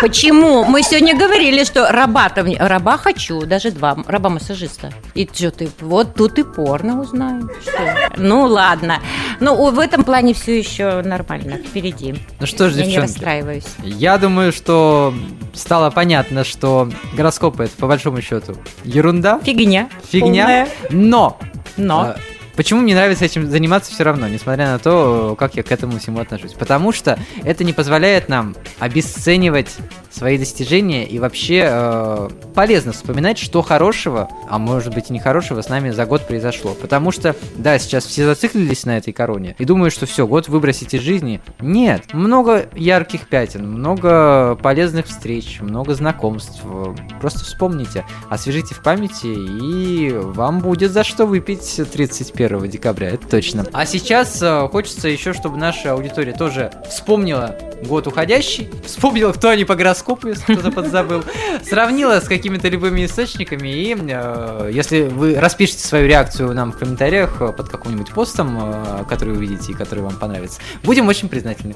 Почему? 0.00 0.64
Мы 0.64 0.82
сегодня 0.82 1.16
говорили, 1.16 1.64
что 1.64 1.90
раба-то 1.90 2.42
мне- 2.42 2.58
раба 2.58 2.98
хочу, 2.98 3.46
даже 3.46 3.70
два 3.70 3.96
раба-массажиста. 4.06 4.92
И 5.14 5.26
что 5.32 5.50
ты, 5.50 5.70
вот 5.80 6.14
тут 6.14 6.38
и 6.38 6.42
порно 6.44 7.00
узнаем. 7.00 7.50
Что? 7.62 8.10
Ну 8.18 8.42
ладно. 8.44 9.00
Ну 9.40 9.70
в 9.70 9.78
этом 9.78 10.04
плане 10.04 10.34
все 10.34 10.58
еще 10.58 11.00
нормально, 11.02 11.56
впереди. 11.56 12.14
Ну 12.40 12.46
что 12.46 12.68
ж, 12.68 12.74
Я 12.74 12.84
не 12.84 12.90
девчонки, 12.92 13.10
расстраиваюсь. 13.12 13.66
я 13.82 14.18
думаю, 14.18 14.52
что 14.52 15.14
стало 15.54 15.88
понятно, 15.90 16.44
что 16.44 16.90
гороскопы 17.16 17.64
это 17.64 17.76
по 17.76 17.86
большому 17.86 18.20
счету 18.20 18.54
ерунда, 18.84 19.40
Фигня. 19.42 19.88
фигня, 20.08 20.44
Полная. 20.44 20.68
но 20.90 21.38
Но. 21.76 22.00
А, 22.00 22.16
Почему 22.56 22.80
мне 22.80 22.94
нравится 22.94 23.24
этим 23.24 23.50
заниматься 23.50 23.92
все 23.92 24.02
равно, 24.02 24.28
несмотря 24.28 24.72
на 24.72 24.78
то, 24.78 25.36
как 25.38 25.56
я 25.56 25.62
к 25.62 25.70
этому 25.70 25.98
всему 25.98 26.20
отношусь? 26.20 26.54
Потому 26.54 26.90
что 26.90 27.18
это 27.44 27.64
не 27.64 27.74
позволяет 27.74 28.28
нам 28.28 28.56
обесценивать 28.78 29.76
свои 30.10 30.38
достижения 30.38 31.06
и 31.06 31.18
вообще 31.18 31.66
э, 31.68 32.28
полезно 32.54 32.92
вспоминать, 32.92 33.36
что 33.36 33.60
хорошего, 33.60 34.30
а 34.48 34.58
может 34.58 34.94
быть 34.94 35.10
и 35.10 35.12
нехорошего 35.12 35.60
с 35.60 35.68
нами 35.68 35.90
за 35.90 36.06
год 36.06 36.26
произошло. 36.26 36.72
Потому 36.72 37.12
что, 37.12 37.36
да, 37.56 37.78
сейчас 37.78 38.06
все 38.06 38.24
зациклились 38.24 38.86
на 38.86 38.96
этой 38.96 39.12
короне 39.12 39.54
и 39.58 39.64
думают, 39.66 39.92
что 39.92 40.06
все, 40.06 40.26
год 40.26 40.48
выбросить 40.48 40.94
из 40.94 41.02
жизни. 41.02 41.42
Нет, 41.60 42.14
много 42.14 42.66
ярких 42.74 43.28
пятен, 43.28 43.70
много 43.70 44.56
полезных 44.62 45.06
встреч, 45.06 45.58
много 45.60 45.94
знакомств. 45.94 46.62
Просто 47.20 47.40
вспомните, 47.40 48.06
освежите 48.30 48.74
в 48.74 48.82
памяти, 48.82 49.26
и 49.26 50.10
вам 50.16 50.60
будет 50.60 50.92
за 50.92 51.04
что 51.04 51.26
выпить 51.26 51.80
31 51.92 52.45
декабря, 52.48 53.08
это 53.10 53.26
точно. 53.28 53.66
А 53.72 53.84
сейчас 53.86 54.40
э, 54.42 54.68
хочется 54.70 55.08
еще, 55.08 55.32
чтобы 55.32 55.56
наша 55.58 55.92
аудитория 55.92 56.32
тоже 56.32 56.70
вспомнила 56.88 57.56
год 57.84 58.06
уходящий, 58.06 58.70
вспомнила, 58.86 59.32
кто 59.32 59.50
они 59.50 59.64
по 59.64 59.74
гороскопу, 59.74 60.28
если 60.28 60.54
кто-то 60.54 60.70
подзабыл, 60.72 61.22
сравнила 61.68 62.20
с 62.20 62.24
какими-то 62.24 62.68
любыми 62.68 63.04
источниками, 63.04 63.68
и 63.68 63.96
э, 63.98 64.70
если 64.72 65.02
вы 65.02 65.34
распишите 65.38 65.86
свою 65.86 66.06
реакцию 66.08 66.54
нам 66.54 66.72
в 66.72 66.78
комментариях 66.78 67.36
э, 67.40 67.52
под 67.52 67.68
каким-нибудь 67.68 68.12
постом, 68.12 68.58
э, 68.60 69.04
который 69.08 69.30
вы 69.34 69.38
увидите 69.38 69.72
и 69.72 69.74
который 69.74 70.00
вам 70.00 70.16
понравится, 70.16 70.60
будем 70.82 71.06
очень 71.08 71.28
признательны. 71.28 71.74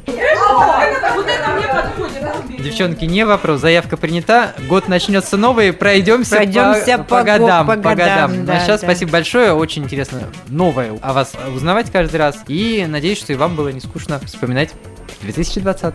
Девчонки, 2.58 3.04
не 3.04 3.24
вопрос, 3.24 3.60
заявка 3.60 3.96
принята, 3.96 4.54
год 4.68 4.88
начнется 4.88 5.36
новый, 5.36 5.72
пройдемся, 5.72 6.36
Пройдемся 6.36 6.98
по, 6.98 7.04
по 7.04 7.16
по 7.18 7.22
годам, 7.24 7.66
го- 7.66 7.72
по 7.72 7.78
по 7.78 7.94
годам. 7.94 8.30
годам, 8.30 8.42
А 8.42 8.46
да, 8.46 8.60
сейчас 8.60 8.80
да. 8.80 8.86
спасибо 8.86 9.12
большое, 9.12 9.52
очень 9.52 9.84
интересно 9.84 10.22
новое 10.60 10.92
о 11.00 11.14
вас 11.14 11.32
узнавать 11.56 11.90
каждый 11.90 12.16
раз, 12.16 12.44
и 12.46 12.84
надеюсь, 12.86 13.16
что 13.16 13.32
и 13.32 13.36
вам 13.36 13.56
было 13.56 13.68
не 13.68 13.80
скучно 13.80 14.20
вспоминать 14.20 14.74
2020. 15.22 15.94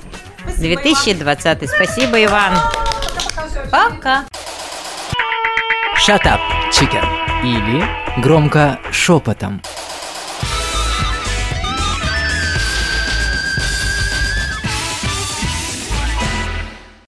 2020. 0.58 1.70
Спасибо, 1.70 2.24
Иван. 2.24 2.54
Пока. 3.70 4.26
Shut 6.08 6.24
up, 6.24 6.40
chicken. 6.72 7.06
Или 7.44 7.86
Громко 8.24 8.80
шепотом. 8.92 9.62